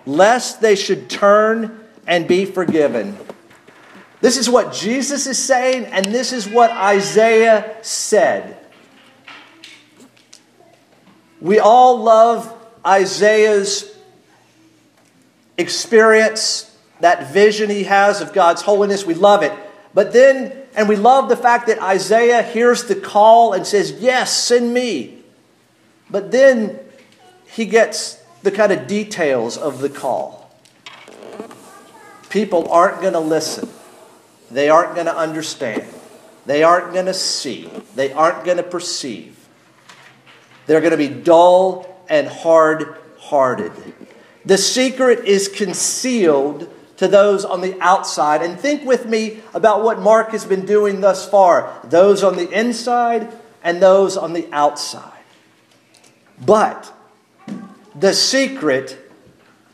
lest 0.05 0.61
they 0.61 0.75
should 0.75 1.09
turn 1.09 1.79
and 2.07 2.27
be 2.27 2.45
forgiven. 2.45 3.17
This 4.21 4.37
is 4.37 4.49
what 4.49 4.71
Jesus 4.71 5.27
is 5.27 5.37
saying, 5.37 5.85
and 5.85 6.05
this 6.05 6.31
is 6.31 6.47
what 6.47 6.71
Isaiah 6.71 7.75
said. 7.81 8.57
We 11.41 11.59
all 11.59 11.97
love 12.01 12.55
Isaiah's 12.85 13.97
experience, 15.57 16.75
that 16.99 17.31
vision 17.33 17.69
he 17.69 17.83
has 17.83 18.21
of 18.21 18.31
God's 18.31 18.61
holiness. 18.61 19.05
We 19.05 19.15
love 19.15 19.41
it. 19.41 19.51
But 19.93 20.13
then, 20.13 20.53
and 20.75 20.87
we 20.87 20.95
love 20.95 21.29
the 21.29 21.35
fact 21.35 21.67
that 21.67 21.79
Isaiah 21.81 22.43
hears 22.43 22.85
the 22.85 22.95
call 22.95 23.53
and 23.53 23.65
says, 23.65 23.91
Yes, 23.99 24.31
send 24.31 24.73
me. 24.73 25.23
But 26.09 26.31
then 26.31 26.79
he 27.45 27.65
gets 27.65 28.21
the 28.43 28.51
kind 28.51 28.71
of 28.71 28.87
details 28.87 29.57
of 29.57 29.79
the 29.79 29.89
call. 29.89 30.51
People 32.29 32.69
aren't 32.71 33.01
going 33.01 33.13
to 33.13 33.19
listen, 33.19 33.69
they 34.51 34.69
aren't 34.69 34.95
going 34.95 35.07
to 35.07 35.15
understand, 35.15 35.85
they 36.45 36.63
aren't 36.63 36.93
going 36.93 37.05
to 37.07 37.13
see, 37.13 37.69
they 37.95 38.11
aren't 38.13 38.43
going 38.45 38.57
to 38.57 38.63
perceive. 38.63 39.37
They're 40.67 40.81
going 40.81 40.91
to 40.91 40.97
be 40.97 41.09
dull 41.09 42.03
and 42.07 42.27
hard 42.27 42.97
hearted. 43.17 43.71
The 44.45 44.57
secret 44.57 45.25
is 45.25 45.47
concealed 45.47 46.71
to 46.97 47.07
those 47.07 47.45
on 47.45 47.61
the 47.61 47.79
outside. 47.81 48.41
And 48.43 48.59
think 48.59 48.85
with 48.85 49.07
me 49.07 49.39
about 49.53 49.83
what 49.83 49.99
Mark 49.99 50.31
has 50.31 50.45
been 50.45 50.65
doing 50.65 51.01
thus 51.01 51.27
far 51.27 51.79
those 51.83 52.23
on 52.23 52.35
the 52.35 52.49
inside 52.49 53.31
and 53.63 53.81
those 53.81 54.17
on 54.17 54.33
the 54.33 54.47
outside. 54.51 55.23
But 56.43 56.91
the 57.95 58.13
secret 58.13 58.97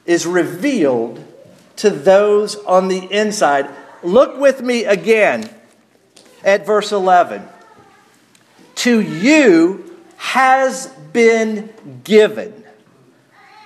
is 0.05 0.25
revealed 0.25 1.23
to 1.77 1.89
those 1.89 2.55
on 2.63 2.87
the 2.87 3.05
inside. 3.11 3.69
Look 4.03 4.39
with 4.39 4.61
me 4.61 4.85
again 4.85 5.49
at 6.43 6.65
verse 6.65 6.91
11. 6.91 7.43
To 8.75 9.01
you 9.01 9.97
has 10.17 10.87
been 11.13 11.73
given 12.03 12.63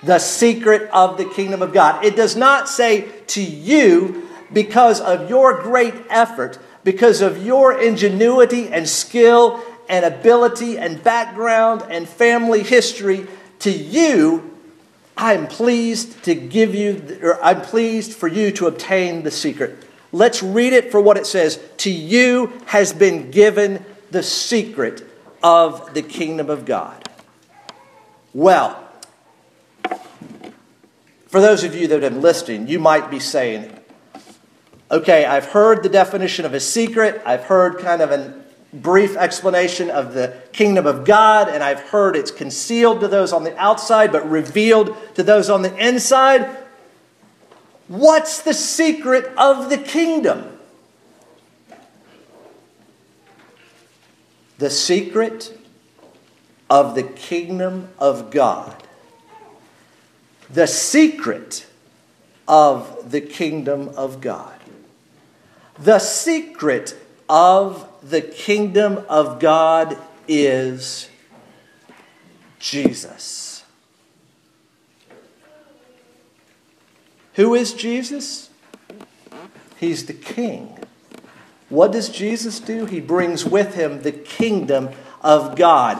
the 0.02 0.18
secret 0.18 0.90
of 0.90 1.16
the 1.16 1.24
kingdom 1.26 1.62
of 1.62 1.72
God. 1.72 2.04
It 2.04 2.16
does 2.16 2.34
not 2.34 2.68
say 2.68 3.08
to 3.28 3.42
you 3.42 4.28
because 4.52 5.00
of 5.00 5.30
your 5.30 5.62
great 5.62 5.94
effort, 6.10 6.58
because 6.84 7.20
of 7.20 7.44
your 7.44 7.80
ingenuity 7.80 8.68
and 8.68 8.88
skill 8.88 9.62
and 9.88 10.04
ability 10.04 10.78
and 10.78 11.02
background 11.02 11.84
and 11.88 12.08
family 12.08 12.62
history. 12.62 13.26
To 13.60 13.70
you, 13.70 14.58
I'm 15.16 15.46
pleased 15.46 16.24
to 16.24 16.34
give 16.34 16.74
you, 16.74 17.18
or 17.22 17.42
I'm 17.44 17.60
pleased 17.60 18.12
for 18.12 18.26
you 18.28 18.50
to 18.52 18.66
obtain 18.66 19.22
the 19.22 19.30
secret. 19.30 19.81
Let's 20.12 20.42
read 20.42 20.74
it 20.74 20.90
for 20.90 21.00
what 21.00 21.16
it 21.16 21.26
says. 21.26 21.58
To 21.78 21.90
you 21.90 22.52
has 22.66 22.92
been 22.92 23.30
given 23.30 23.84
the 24.10 24.22
secret 24.22 25.02
of 25.42 25.94
the 25.94 26.02
kingdom 26.02 26.50
of 26.50 26.64
God. 26.64 27.08
Well, 28.34 28.78
for 31.26 31.40
those 31.40 31.64
of 31.64 31.74
you 31.74 31.86
that 31.88 32.02
have 32.02 32.12
been 32.12 32.20
listening, 32.20 32.68
you 32.68 32.78
might 32.78 33.10
be 33.10 33.18
saying, 33.18 33.74
okay, 34.90 35.24
I've 35.24 35.46
heard 35.46 35.82
the 35.82 35.88
definition 35.88 36.44
of 36.44 36.52
a 36.52 36.60
secret, 36.60 37.22
I've 37.24 37.44
heard 37.44 37.78
kind 37.78 38.02
of 38.02 38.10
a 38.10 38.42
brief 38.74 39.16
explanation 39.16 39.90
of 39.90 40.14
the 40.14 40.42
kingdom 40.52 40.86
of 40.86 41.04
God, 41.04 41.48
and 41.48 41.62
I've 41.62 41.80
heard 41.80 42.16
it's 42.16 42.30
concealed 42.30 43.00
to 43.00 43.08
those 43.08 43.32
on 43.32 43.44
the 43.44 43.56
outside 43.58 44.12
but 44.12 44.28
revealed 44.30 44.96
to 45.14 45.22
those 45.22 45.50
on 45.50 45.62
the 45.62 45.74
inside. 45.76 46.48
What's 47.92 48.42
the 48.42 48.54
secret 48.54 49.32
of 49.36 49.68
the 49.68 49.76
kingdom? 49.76 50.58
The 54.58 54.70
secret 54.70 55.58
of 56.70 56.94
the 56.94 57.02
kingdom 57.02 57.88
of 57.98 58.30
God 58.30 58.82
the 60.52 60.66
secret 60.66 61.66
of 62.46 63.10
the 63.10 63.20
kingdom 63.20 63.88
of 63.96 64.20
God. 64.20 64.58
The 65.78 65.98
secret 65.98 66.94
of 67.28 67.88
the 68.02 68.20
kingdom 68.20 69.04
of 69.08 69.40
God 69.40 69.96
is 70.28 71.08
Jesus. 72.58 73.41
Who 77.34 77.54
is 77.54 77.72
Jesus? 77.72 78.50
He's 79.78 80.06
the 80.06 80.12
king. 80.12 80.78
What 81.68 81.92
does 81.92 82.08
Jesus 82.08 82.60
do? 82.60 82.84
He 82.86 83.00
brings 83.00 83.44
with 83.44 83.74
him 83.74 84.02
the 84.02 84.12
kingdom 84.12 84.90
of 85.22 85.56
God. 85.56 85.98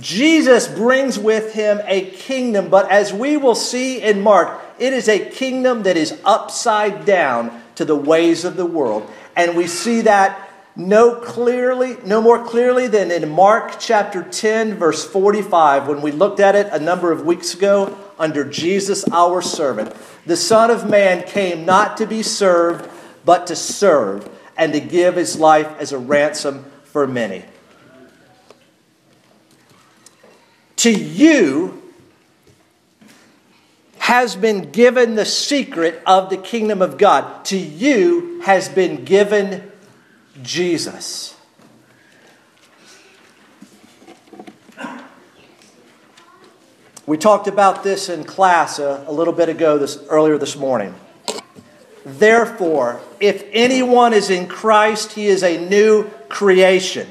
Jesus 0.00 0.66
brings 0.66 1.18
with 1.18 1.52
him 1.52 1.80
a 1.84 2.10
kingdom, 2.10 2.70
but 2.70 2.90
as 2.90 3.12
we 3.12 3.36
will 3.36 3.54
see 3.54 4.00
in 4.00 4.22
Mark, 4.22 4.60
it 4.78 4.92
is 4.92 5.08
a 5.08 5.18
kingdom 5.18 5.82
that 5.82 5.96
is 5.96 6.18
upside 6.24 7.04
down 7.04 7.62
to 7.74 7.84
the 7.84 7.96
ways 7.96 8.44
of 8.44 8.56
the 8.56 8.64
world. 8.64 9.08
And 9.36 9.56
we 9.56 9.66
see 9.66 10.00
that 10.02 10.48
no 10.76 11.16
clearly, 11.16 11.98
no 12.04 12.22
more 12.22 12.44
clearly 12.44 12.86
than 12.86 13.10
in 13.10 13.28
Mark 13.28 13.78
chapter 13.78 14.22
10 14.22 14.76
verse 14.76 15.04
45 15.04 15.88
when 15.88 16.00
we 16.00 16.12
looked 16.12 16.40
at 16.40 16.54
it 16.54 16.68
a 16.72 16.78
number 16.78 17.12
of 17.12 17.26
weeks 17.26 17.52
ago 17.52 17.98
under 18.20 18.44
Jesus 18.44 19.04
our 19.08 19.42
servant. 19.42 19.92
The 20.26 20.36
son 20.36 20.70
of 20.70 20.88
man 20.88 21.26
came 21.26 21.64
not 21.64 21.96
to 21.96 22.06
be 22.06 22.22
served 22.22 22.88
but 23.24 23.46
to 23.48 23.56
serve 23.56 24.28
and 24.56 24.72
to 24.72 24.80
give 24.80 25.16
his 25.16 25.38
life 25.38 25.68
as 25.78 25.92
a 25.92 25.98
ransom 25.98 26.64
for 26.84 27.06
many. 27.06 27.44
To 30.76 30.90
you 30.90 31.82
has 33.98 34.34
been 34.34 34.70
given 34.72 35.14
the 35.14 35.24
secret 35.24 36.02
of 36.06 36.30
the 36.30 36.36
kingdom 36.36 36.82
of 36.82 36.98
God. 36.98 37.44
To 37.46 37.56
you 37.56 38.40
has 38.42 38.68
been 38.68 39.04
given 39.04 39.70
Jesus. 40.42 41.36
We 47.10 47.18
talked 47.18 47.48
about 47.48 47.82
this 47.82 48.08
in 48.08 48.22
class 48.22 48.78
a, 48.78 49.04
a, 49.08 49.12
little 49.12 49.32
bit 49.32 49.48
ago, 49.48 49.78
this, 49.78 49.98
earlier 50.08 50.38
this 50.38 50.54
morning. 50.54 50.94
Therefore, 52.06 53.00
if 53.18 53.44
anyone 53.50 54.12
is 54.12 54.30
in 54.30 54.46
Christ, 54.46 55.14
he 55.14 55.26
is 55.26 55.42
a 55.42 55.58
new 55.58 56.04
creation. 56.28 57.08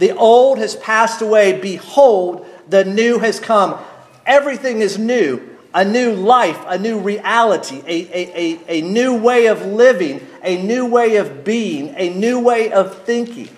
The 0.00 0.10
old 0.16 0.58
has 0.58 0.74
passed 0.74 1.22
away. 1.22 1.60
Behold, 1.60 2.44
the 2.68 2.84
new 2.84 3.20
has 3.20 3.38
come. 3.38 3.78
Everything 4.26 4.80
is 4.80 4.98
new. 4.98 5.40
A 5.72 5.84
new 5.84 6.12
life, 6.12 6.58
a 6.66 6.76
new 6.76 6.98
reality, 6.98 7.84
a, 7.86 8.08
a, 8.12 8.34
a, 8.34 8.80
a 8.80 8.82
new 8.82 9.16
way 9.16 9.46
of 9.46 9.64
living, 9.64 10.26
a 10.42 10.60
new 10.60 10.86
way 10.86 11.18
of 11.18 11.44
being, 11.44 11.94
a 11.96 12.12
new 12.12 12.40
way 12.40 12.72
of 12.72 13.04
thinking. 13.04 13.56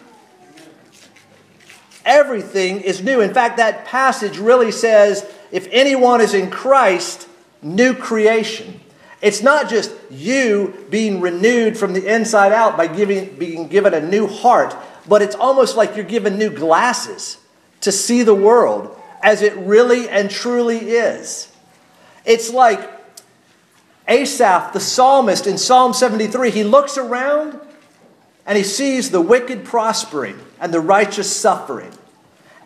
Everything 2.05 2.83
is 2.83 3.03
new. 3.03 3.23
In 3.23 3.33
fact, 3.33 3.57
that 3.57 3.87
passage 3.87 4.37
really 4.37 4.71
says 4.71 5.27
if 5.53 5.69
anyone 5.71 6.21
is 6.21 6.35
in 6.35 6.51
Christ, 6.51 7.29
new 7.63 7.95
creation. 7.95 8.81
It's 9.21 9.43
not 9.43 9.71
just 9.71 9.95
you 10.11 10.75
being 10.91 11.21
renewed 11.21 11.79
from 11.79 11.93
the 11.93 12.13
inside 12.13 12.51
out 12.51 12.77
by 12.77 12.89
giving, 12.89 13.37
being 13.37 13.69
given 13.69 13.95
a 13.95 14.01
new 14.01 14.27
heart, 14.27 14.75
but 15.07 15.23
it's 15.23 15.37
almost 15.37 15.77
like 15.77 15.95
you're 15.95 16.05
given 16.05 16.39
new 16.39 16.51
glasses 16.51 17.39
to 17.83 17.93
see 17.93 18.25
the 18.25 18.35
world 18.35 18.99
as 19.23 19.43
it 19.43 19.55
really 19.57 20.09
and 20.09 20.29
truly 20.29 20.79
is. 20.79 21.53
It's 22.25 22.51
like 22.51 22.91
Asaph, 24.09 24.73
the 24.73 24.81
psalmist 24.81 25.47
in 25.47 25.59
Psalm 25.59 25.93
73, 25.93 26.51
he 26.51 26.65
looks 26.65 26.99
around 26.99 27.61
and 28.45 28.59
he 28.59 28.65
sees 28.65 29.11
the 29.11 29.21
wicked 29.21 29.65
prospering 29.65 30.41
and 30.61 30.75
the 30.75 30.81
righteous 30.81 31.35
suffering. 31.35 31.93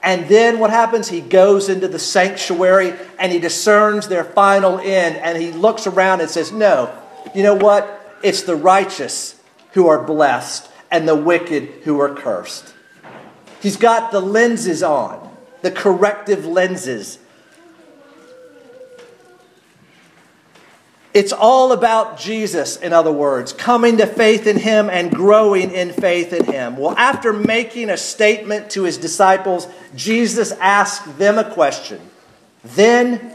And 0.07 0.29
then 0.29 0.61
what 0.61 0.71
happens? 0.71 1.09
He 1.09 1.21
goes 1.21 1.69
into 1.69 1.89
the 1.89 1.99
sanctuary 1.99 2.95
and 3.19 3.33
he 3.33 3.41
discerns 3.41 4.07
their 4.07 4.23
final 4.23 4.79
end 4.79 5.17
and 5.17 5.37
he 5.37 5.51
looks 5.51 5.89
around 5.89 6.21
and 6.21 6.31
says, 6.31 6.53
No, 6.53 6.97
you 7.35 7.43
know 7.43 7.57
what? 7.57 8.17
It's 8.23 8.45
the 8.45 8.55
righteous 8.55 9.43
who 9.73 9.89
are 9.89 10.01
blessed 10.01 10.71
and 10.93 11.09
the 11.09 11.17
wicked 11.17 11.65
who 11.83 12.01
are 12.01 12.15
cursed. 12.15 12.73
He's 13.61 13.77
got 13.77 14.13
the 14.13 14.21
lenses 14.21 14.81
on 14.85 15.37
the 15.63 15.73
corrective 15.73 16.47
lenses. 16.47 17.19
It's 21.17 21.33
all 21.33 21.73
about 21.73 22.19
Jesus, 22.19 22.77
in 22.77 22.93
other 22.93 23.11
words, 23.11 23.55
coming 23.55 23.97
to 23.97 24.07
faith 24.07 24.47
in 24.47 24.59
Him 24.59 24.91
and 24.91 25.11
growing 25.11 25.71
in 25.71 25.95
faith 25.95 26.35
in 26.35 26.45
Him. 26.45 26.77
Well, 26.77 26.95
after 26.95 27.33
making 27.33 27.89
a 27.89 27.97
statement 27.97 28.73
to 28.73 28.83
His 28.83 28.99
disciples, 28.99 29.67
Jesus 29.95 30.53
asked 30.61 31.17
them 31.17 31.39
a 31.39 31.51
question. 31.51 32.03
Then, 32.63 33.35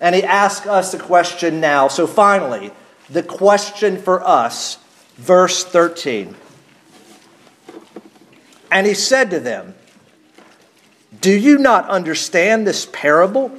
and 0.00 0.14
He 0.14 0.22
asked 0.22 0.68
us 0.68 0.94
a 0.94 0.98
question 1.00 1.58
now. 1.58 1.88
So 1.88 2.06
finally, 2.06 2.70
the 3.10 3.24
question 3.24 4.00
for 4.00 4.22
us, 4.22 4.78
verse 5.16 5.64
13. 5.64 6.36
And 8.70 8.86
He 8.86 8.94
said 8.94 9.30
to 9.30 9.40
them, 9.40 9.74
Do 11.20 11.36
you 11.36 11.58
not 11.58 11.88
understand 11.88 12.64
this 12.64 12.86
parable? 12.92 13.58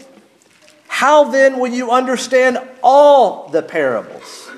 How 0.97 1.25
then 1.25 1.59
will 1.59 1.71
you 1.71 1.91
understand 1.91 2.57
all 2.81 3.49
the 3.49 3.61
parables? 3.61 4.49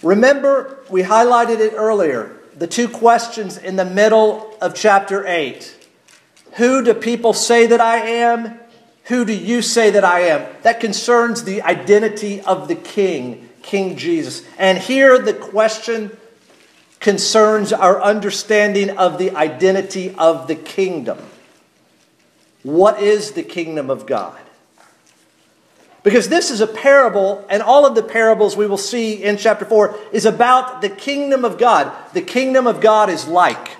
Remember, 0.00 0.78
we 0.88 1.02
highlighted 1.02 1.58
it 1.58 1.72
earlier 1.74 2.36
the 2.56 2.68
two 2.68 2.88
questions 2.88 3.58
in 3.58 3.74
the 3.74 3.84
middle 3.84 4.56
of 4.60 4.76
chapter 4.76 5.26
8. 5.26 5.88
Who 6.52 6.84
do 6.84 6.94
people 6.94 7.32
say 7.32 7.66
that 7.66 7.80
I 7.80 7.96
am? 7.96 8.60
Who 9.06 9.24
do 9.24 9.34
you 9.34 9.60
say 9.60 9.90
that 9.90 10.04
I 10.04 10.20
am? 10.20 10.46
That 10.62 10.78
concerns 10.78 11.42
the 11.42 11.62
identity 11.62 12.42
of 12.42 12.68
the 12.68 12.76
king, 12.76 13.48
King 13.62 13.96
Jesus. 13.96 14.44
And 14.56 14.78
here 14.78 15.18
the 15.18 15.34
question 15.34 16.16
concerns 17.00 17.72
our 17.72 18.00
understanding 18.00 18.90
of 18.90 19.18
the 19.18 19.32
identity 19.32 20.14
of 20.14 20.46
the 20.46 20.54
kingdom. 20.54 21.18
What 22.66 23.00
is 23.00 23.30
the 23.30 23.44
kingdom 23.44 23.90
of 23.90 24.06
God? 24.06 24.36
Because 26.02 26.28
this 26.28 26.50
is 26.50 26.60
a 26.60 26.66
parable, 26.66 27.46
and 27.48 27.62
all 27.62 27.86
of 27.86 27.94
the 27.94 28.02
parables 28.02 28.56
we 28.56 28.66
will 28.66 28.76
see 28.76 29.22
in 29.22 29.36
chapter 29.36 29.64
4 29.64 29.96
is 30.10 30.26
about 30.26 30.82
the 30.82 30.88
kingdom 30.88 31.44
of 31.44 31.58
God. 31.58 31.92
The 32.12 32.22
kingdom 32.22 32.66
of 32.66 32.80
God 32.80 33.08
is 33.08 33.28
like. 33.28 33.76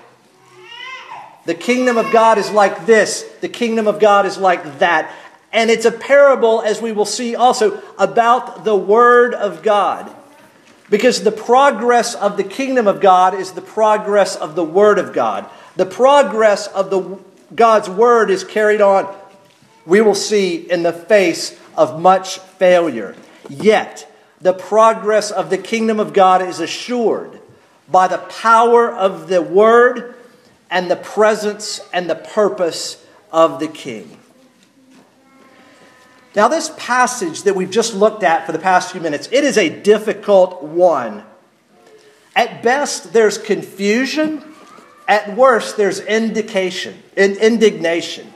The 1.43 1.53
kingdom 1.53 1.97
of 1.97 2.13
God 2.13 2.37
is 2.37 2.49
like 2.49 2.85
this. 2.85 3.23
The 3.41 3.49
kingdom 3.49 3.87
of 3.87 3.99
God 3.99 4.25
is 4.25 4.37
like 4.37 4.79
that. 4.79 5.13
And 5.51 5.69
it's 5.69 5.83
a 5.85 5.91
parable, 5.91 6.61
as 6.61 6.81
we 6.81 6.93
will 6.93 7.05
see 7.05 7.35
also, 7.35 7.83
about 7.97 8.63
the 8.63 8.75
Word 8.75 9.33
of 9.33 9.63
God. 9.63 10.09
Because 10.89 11.23
the 11.23 11.31
progress 11.33 12.15
of 12.15 12.37
the 12.37 12.45
kingdom 12.45 12.87
of 12.87 13.01
God 13.01 13.33
is 13.33 13.51
the 13.51 13.61
progress 13.61 14.37
of 14.37 14.55
the 14.55 14.63
Word 14.63 14.97
of 14.97 15.11
God. 15.11 15.45
The 15.75 15.85
progress 15.85 16.67
of 16.67 16.89
the, 16.89 17.19
God's 17.53 17.89
Word 17.89 18.29
is 18.29 18.43
carried 18.43 18.81
on, 18.81 19.13
we 19.85 20.01
will 20.01 20.15
see, 20.15 20.55
in 20.55 20.83
the 20.83 20.93
face 20.93 21.57
of 21.75 22.01
much 22.01 22.39
failure. 22.39 23.15
Yet, 23.49 24.11
the 24.41 24.53
progress 24.53 25.31
of 25.31 25.49
the 25.49 25.57
kingdom 25.57 25.99
of 25.99 26.13
God 26.13 26.41
is 26.41 26.59
assured 26.59 27.39
by 27.89 28.07
the 28.07 28.17
power 28.17 28.91
of 28.91 29.27
the 29.29 29.41
Word 29.41 30.15
and 30.69 30.91
the 30.91 30.97
presence 30.97 31.79
and 31.93 32.09
the 32.09 32.15
purpose 32.15 33.03
of 33.31 33.59
the 33.59 33.67
King. 33.67 34.17
Now, 36.35 36.47
this 36.47 36.71
passage 36.77 37.43
that 37.43 37.55
we've 37.55 37.71
just 37.71 37.95
looked 37.95 38.21
at 38.21 38.45
for 38.45 38.51
the 38.51 38.59
past 38.59 38.91
few 38.91 39.01
minutes, 39.01 39.27
it 39.31 39.43
is 39.43 39.57
a 39.57 39.69
difficult 39.69 40.61
one. 40.61 41.23
At 42.35 42.61
best, 42.61 43.13
there's 43.13 43.39
confusion. 43.39 44.46
At 45.07 45.35
worst, 45.37 45.77
there's 45.77 45.99
indication, 46.01 47.01
indignation. 47.15 48.33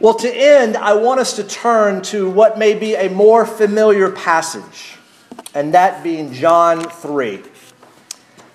Well, 0.00 0.14
to 0.14 0.28
end, 0.28 0.76
I 0.76 0.94
want 0.94 1.20
us 1.20 1.36
to 1.36 1.44
turn 1.44 2.02
to 2.02 2.28
what 2.28 2.58
may 2.58 2.74
be 2.74 2.94
a 2.96 3.08
more 3.08 3.46
familiar 3.46 4.10
passage, 4.10 4.96
and 5.54 5.74
that 5.74 6.02
being 6.02 6.32
John 6.32 6.88
3 6.88 7.42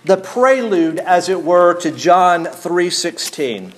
the 0.08 0.16
prelude, 0.16 1.00
as 1.00 1.28
it 1.28 1.44
were, 1.44 1.74
to 1.82 1.92
John 1.92 2.46
3.16. 2.46 3.74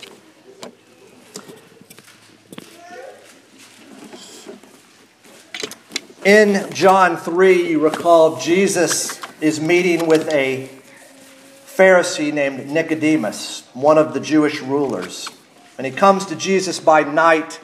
In 6.23 6.71
John 6.71 7.17
3, 7.17 7.69
you 7.71 7.79
recall 7.79 8.39
Jesus 8.39 9.19
is 9.41 9.59
meeting 9.59 10.05
with 10.05 10.31
a 10.31 10.69
Pharisee 11.79 12.33
named 12.33 12.69
Nicodemus, 12.69 13.63
one 13.73 13.97
of 13.97 14.13
the 14.13 14.19
Jewish 14.19 14.59
rulers. 14.59 15.29
And 15.77 15.87
he 15.87 15.93
comes 15.93 16.25
to 16.25 16.35
Jesus 16.35 16.77
by 16.77 17.03
night 17.03 17.61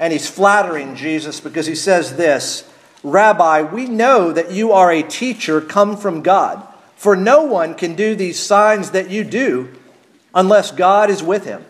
and 0.00 0.12
he's 0.12 0.28
flattering 0.28 0.96
Jesus 0.96 1.38
because 1.38 1.64
he 1.66 1.76
says 1.76 2.16
this 2.16 2.68
Rabbi, 3.04 3.62
we 3.62 3.86
know 3.86 4.32
that 4.32 4.50
you 4.50 4.72
are 4.72 4.90
a 4.90 5.04
teacher 5.04 5.60
come 5.60 5.96
from 5.96 6.22
God. 6.22 6.66
For 6.96 7.14
no 7.14 7.44
one 7.44 7.76
can 7.76 7.94
do 7.94 8.16
these 8.16 8.36
signs 8.40 8.90
that 8.90 9.10
you 9.10 9.22
do 9.22 9.76
unless 10.34 10.72
God 10.72 11.08
is 11.08 11.22
with 11.22 11.44
him. 11.44 11.64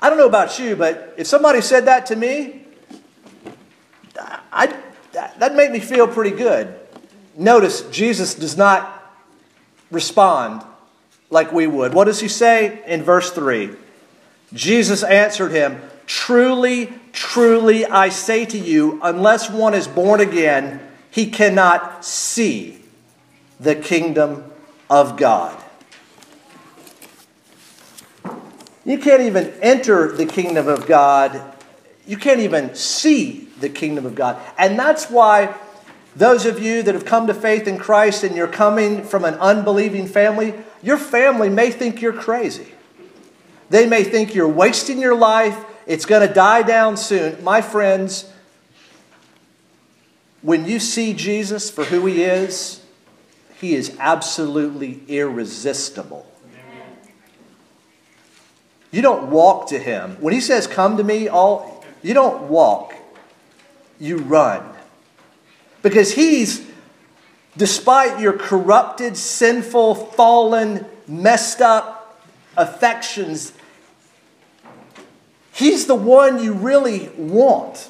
I 0.00 0.08
don't 0.08 0.16
know 0.16 0.26
about 0.26 0.58
you, 0.58 0.74
but 0.74 1.12
if 1.18 1.26
somebody 1.26 1.60
said 1.60 1.84
that 1.84 2.06
to 2.06 2.16
me, 2.16 2.64
I, 4.50 4.74
that'd 5.12 5.54
make 5.54 5.70
me 5.70 5.80
feel 5.80 6.08
pretty 6.08 6.34
good. 6.34 6.74
Notice 7.36 7.82
Jesus 7.90 8.34
does 8.34 8.56
not 8.56 8.95
respond 9.90 10.62
like 11.30 11.52
we 11.52 11.66
would. 11.66 11.94
What 11.94 12.04
does 12.04 12.20
he 12.20 12.28
say 12.28 12.82
in 12.86 13.02
verse 13.02 13.30
3? 13.30 13.70
Jesus 14.52 15.02
answered 15.02 15.52
him, 15.52 15.80
Truly, 16.06 16.92
truly, 17.12 17.84
I 17.84 18.10
say 18.10 18.44
to 18.46 18.58
you, 18.58 19.00
unless 19.02 19.50
one 19.50 19.74
is 19.74 19.88
born 19.88 20.20
again, 20.20 20.80
he 21.10 21.30
cannot 21.30 22.04
see 22.04 22.78
the 23.58 23.74
kingdom 23.74 24.44
of 24.88 25.16
God. 25.16 25.62
You 28.84 28.98
can't 28.98 29.22
even 29.22 29.52
enter 29.60 30.12
the 30.12 30.26
kingdom 30.26 30.68
of 30.68 30.86
God. 30.86 31.54
You 32.06 32.16
can't 32.16 32.38
even 32.40 32.76
see 32.76 33.48
the 33.58 33.68
kingdom 33.68 34.06
of 34.06 34.14
God. 34.14 34.40
And 34.56 34.78
that's 34.78 35.10
why 35.10 35.56
those 36.16 36.46
of 36.46 36.58
you 36.58 36.82
that 36.82 36.94
have 36.94 37.04
come 37.04 37.26
to 37.26 37.34
faith 37.34 37.68
in 37.68 37.76
Christ 37.76 38.24
and 38.24 38.34
you're 38.34 38.48
coming 38.48 39.04
from 39.04 39.24
an 39.24 39.34
unbelieving 39.34 40.06
family, 40.06 40.54
your 40.82 40.96
family 40.96 41.50
may 41.50 41.70
think 41.70 42.00
you're 42.00 42.14
crazy. 42.14 42.68
They 43.68 43.86
may 43.86 44.02
think 44.02 44.34
you're 44.34 44.48
wasting 44.48 44.98
your 44.98 45.14
life, 45.14 45.62
it's 45.86 46.06
going 46.06 46.26
to 46.26 46.32
die 46.32 46.62
down 46.62 46.96
soon. 46.96 47.44
My 47.44 47.60
friends, 47.60 48.30
when 50.40 50.64
you 50.64 50.80
see 50.80 51.12
Jesus 51.12 51.70
for 51.70 51.84
who 51.84 52.06
he 52.06 52.22
is, 52.22 52.80
he 53.60 53.74
is 53.74 53.94
absolutely 53.98 55.02
irresistible. 55.08 56.26
You 58.90 59.02
don't 59.02 59.30
walk 59.30 59.68
to 59.68 59.78
him. 59.78 60.16
When 60.20 60.32
he 60.32 60.40
says, 60.40 60.66
Come 60.66 60.96
to 60.96 61.04
me, 61.04 61.28
all 61.28 61.84
you 62.02 62.14
don't 62.14 62.44
walk, 62.44 62.94
you 63.98 64.18
run. 64.18 64.75
Because 65.86 66.14
he's, 66.14 66.68
despite 67.56 68.18
your 68.18 68.32
corrupted, 68.32 69.16
sinful, 69.16 69.94
fallen, 69.94 70.84
messed 71.06 71.60
up 71.60 72.20
affections, 72.56 73.52
he's 75.52 75.86
the 75.86 75.94
one 75.94 76.42
you 76.42 76.54
really 76.54 77.08
want 77.10 77.88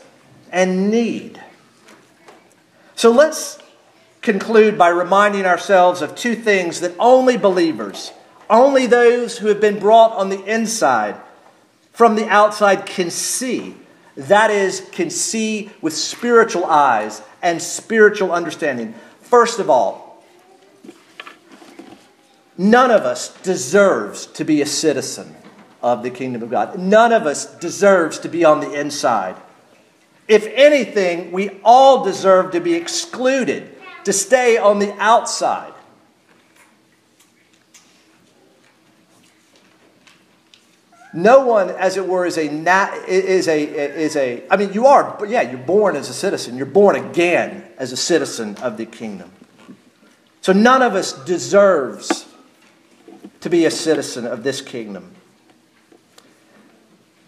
and 0.53 0.91
need. 0.91 1.43
So 2.97 3.11
let's 3.11 3.59
conclude 4.21 4.77
by 4.77 4.89
reminding 4.89 5.47
ourselves 5.47 6.03
of 6.03 6.15
two 6.15 6.35
things 6.35 6.81
that 6.81 6.93
only 6.99 7.39
believers, 7.39 8.13
only 8.51 8.85
those 8.85 9.39
who 9.39 9.47
have 9.47 9.63
been 9.63 9.79
brought 9.79 10.13
on 10.13 10.29
the 10.29 10.45
inside 10.45 11.17
from 11.95 12.15
the 12.15 12.29
outside 12.29 12.85
can 12.85 13.09
see. 13.09 13.75
That 14.19 14.51
is, 14.51 14.87
can 14.93 15.09
see 15.09 15.71
with 15.81 15.95
spiritual 15.95 16.67
eyes 16.67 17.23
and 17.47 17.63
spiritual 17.63 18.33
understanding. 18.33 18.93
First 19.21 19.61
of 19.61 19.71
all, 19.71 20.25
none 22.59 22.91
of 22.91 23.03
us 23.03 23.29
deserves 23.43 24.27
to 24.27 24.45
be 24.45 24.63
a 24.63 24.67
citizen 24.67 25.37
of 25.81 26.03
the 26.03 26.11
kingdom 26.11 26.43
of 26.43 26.51
God. 26.51 26.77
None 26.77 27.13
of 27.13 27.25
us 27.25 27.47
deserves 27.59 28.19
to 28.21 28.29
be 28.29 28.45
on 28.45 28.59
the 28.59 28.73
inside. 28.73 29.37
If 30.27 30.49
anything, 30.49 31.31
we 31.31 31.61
all 31.63 32.05
deserve 32.05 32.51
to 32.51 32.61
be 32.61 32.75
excluded 32.75 33.77
to 34.03 34.13
stay 34.13 34.59
on 34.59 34.81
the 34.81 34.93
outside. 34.99 35.73
No 41.17 41.47
one, 41.47 41.71
as 41.71 41.97
it 41.97 42.07
were, 42.07 42.27
is 42.27 42.37
a, 42.37 42.47
is 43.09 43.49
a, 43.49 43.63
is 43.63 44.17
a, 44.17 44.45
I 44.51 44.57
mean, 44.57 44.73
you 44.73 44.87
are, 44.87 45.17
but 45.19 45.29
yeah, 45.29 45.43
you're 45.43 45.59
born 45.59 45.97
as 45.97 46.09
a 46.09 46.15
citizen. 46.15 46.57
You're 46.57 46.67
born 46.67 46.95
again 46.95 47.65
as 47.79 47.91
a 47.91 47.97
citizen 47.97 48.57
of 48.59 48.77
the 48.77 48.87
kingdom. 48.87 49.33
So 50.43 50.53
none 50.53 50.83
of 50.83 50.95
us 50.95 51.13
deserves 51.25 52.27
to 53.41 53.51
be 53.51 53.65
a 53.65 53.71
citizen 53.71 54.27
of 54.27 54.45
this 54.45 54.61
kingdom. 54.61 55.13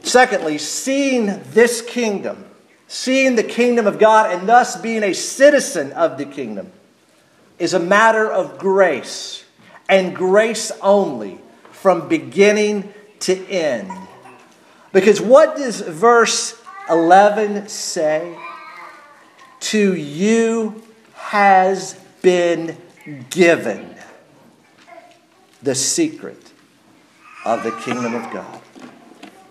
Secondly, 0.03 0.59
seeing 0.59 1.43
this 1.53 1.83
kingdom 1.83 2.45
seeing 2.89 3.37
the 3.37 3.45
kingdom 3.45 3.87
of 3.87 3.99
God 3.99 4.33
and 4.33 4.49
thus 4.49 4.81
being 4.81 5.03
a 5.03 5.13
citizen 5.13 5.93
of 5.93 6.17
the 6.17 6.25
kingdom 6.25 6.73
is 7.59 7.75
a 7.75 7.79
matter 7.79 8.31
of 8.31 8.59
grace 8.59 9.45
and 9.89 10.17
grace 10.17 10.73
only 10.81 11.39
from 11.71 12.09
beginning 12.09 12.93
to 13.21 13.47
end. 13.47 13.91
Because 14.93 15.21
what 15.21 15.57
does 15.57 15.81
verse 15.81 16.61
11 16.89 17.69
say? 17.69 18.39
To 19.61 19.95
you 19.95 20.83
has 21.15 21.95
been 22.23 22.77
given. 23.31 23.95
the 25.63 25.75
secret 25.75 26.53
of 27.45 27.63
the 27.65 27.73
kingdom 27.73 28.15
of 28.15 28.33
God. 28.33 28.61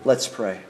Let's 0.04 0.26
pray. 0.26 0.60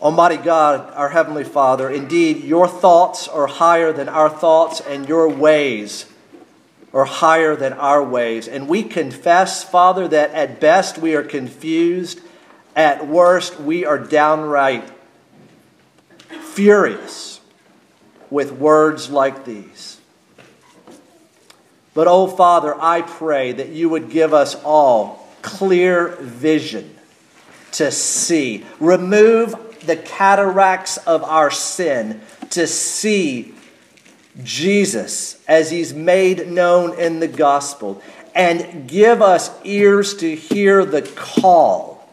Almighty 0.00 0.36
God, 0.36 0.92
our 0.94 1.10
Heavenly 1.10 1.44
Father, 1.44 1.88
indeed, 1.88 2.44
your 2.44 2.68
thoughts 2.68 3.28
are 3.28 3.46
higher 3.46 3.92
than 3.92 4.08
our 4.08 4.28
thoughts, 4.28 4.80
and 4.80 5.08
your 5.08 5.28
ways 5.28 6.06
are 6.96 7.04
higher 7.04 7.54
than 7.54 7.74
our 7.74 8.02
ways. 8.02 8.48
And 8.48 8.66
we 8.66 8.82
confess, 8.82 9.62
Father, 9.62 10.08
that 10.08 10.30
at 10.30 10.60
best 10.60 10.96
we 10.96 11.14
are 11.14 11.22
confused, 11.22 12.22
at 12.74 13.06
worst 13.06 13.60
we 13.60 13.84
are 13.84 13.98
downright 13.98 14.90
furious 16.54 17.42
with 18.30 18.50
words 18.50 19.10
like 19.10 19.44
these. 19.44 20.00
But, 21.92 22.06
oh 22.08 22.28
Father, 22.28 22.74
I 22.74 23.02
pray 23.02 23.52
that 23.52 23.68
you 23.68 23.90
would 23.90 24.08
give 24.08 24.32
us 24.32 24.54
all 24.64 25.28
clear 25.42 26.16
vision 26.16 26.96
to 27.72 27.90
see. 27.90 28.64
Remove 28.80 29.54
the 29.84 29.96
cataracts 29.96 30.96
of 30.96 31.22
our 31.24 31.50
sin 31.50 32.22
to 32.50 32.66
see 32.66 33.52
Jesus 34.42 35.42
as 35.48 35.70
he's 35.70 35.94
made 35.94 36.48
known 36.50 36.98
in 36.98 37.20
the 37.20 37.28
gospel 37.28 38.02
and 38.34 38.86
give 38.86 39.22
us 39.22 39.50
ears 39.64 40.14
to 40.16 40.34
hear 40.34 40.84
the 40.84 41.02
call 41.02 42.06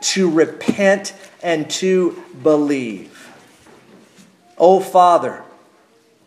to 0.00 0.30
repent 0.30 1.14
and 1.42 1.68
to 1.68 2.22
believe. 2.42 3.32
Oh, 4.56 4.78
Father, 4.78 5.42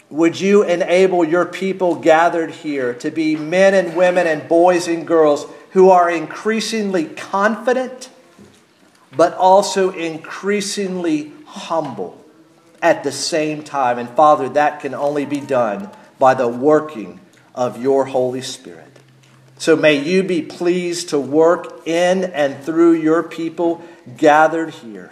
would 0.10 0.40
you 0.40 0.64
enable 0.64 1.24
your 1.24 1.46
people 1.46 1.96
gathered 1.96 2.52
here 2.52 2.94
to 2.96 3.12
be 3.12 3.36
men 3.36 3.74
and 3.74 3.96
women 3.96 4.28
and 4.28 4.50
boys 4.50 4.88
and 4.88 5.08
girls 5.08 5.46
who 5.72 5.90
are 5.90 6.10
increasingly 6.10 7.06
confident, 7.06 8.10
but 9.16 9.34
also 9.36 9.92
increasingly 9.92 11.32
humble 11.46 12.22
at 12.82 13.04
the 13.04 13.12
same 13.12 13.64
time. 13.64 13.98
And 13.98 14.10
Father, 14.10 14.50
that 14.50 14.80
can 14.80 14.94
only 14.94 15.26
be 15.26 15.40
done 15.40 15.90
by 16.20 16.34
the 16.34 16.48
working 16.48 17.20
of 17.54 17.82
your 17.82 18.06
Holy 18.06 18.42
Spirit. 18.42 19.00
So 19.58 19.76
may 19.76 19.96
you 19.96 20.22
be 20.22 20.42
pleased 20.42 21.10
to 21.10 21.20
work 21.20 21.88
in 21.88 22.26
and 22.26 22.64
through 22.64 22.94
your 22.94 23.24
people 23.24 23.84
gathered 24.16 24.70
here, 24.70 25.12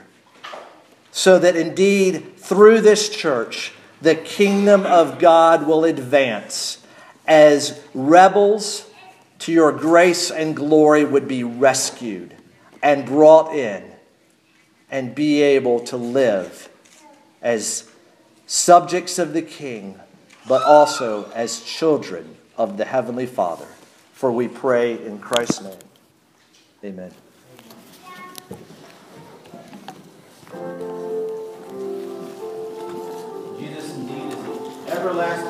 so 1.12 1.40
that 1.40 1.56
indeed 1.56 2.38
through 2.38 2.82
this 2.82 3.10
church, 3.10 3.74
the 4.02 4.16
kingdom 4.16 4.86
of 4.86 5.18
God 5.18 5.66
will 5.66 5.84
advance 5.84 6.86
as 7.28 7.82
rebels 7.96 8.88
to 9.40 9.52
your 9.52 9.72
grace 9.72 10.30
and 10.30 10.56
glory 10.56 11.04
would 11.04 11.28
be 11.28 11.44
rescued 11.44 12.36
and 12.84 13.06
brought 13.06 13.56
in 13.56 13.84
and 14.92 15.16
be 15.16 15.42
able 15.42 15.80
to 15.80 15.98
live 15.98 16.70
as 17.46 17.88
subjects 18.48 19.20
of 19.20 19.34
the 19.34 19.42
King, 19.44 20.00
but 20.48 20.64
also 20.64 21.32
as 21.36 21.62
children 21.62 22.36
of 22.58 22.78
the 22.78 22.86
Heavenly 22.86 23.28
Father. 23.28 23.68
For 24.14 24.32
we 24.32 24.48
pray 24.48 24.94
in 24.94 25.20
Christ's 25.20 25.62
name. 25.62 25.78
Amen. 26.84 27.12
Jesus 33.60 33.94
indeed 33.94 34.34
is 34.34 34.90
everlasting. 34.90 35.46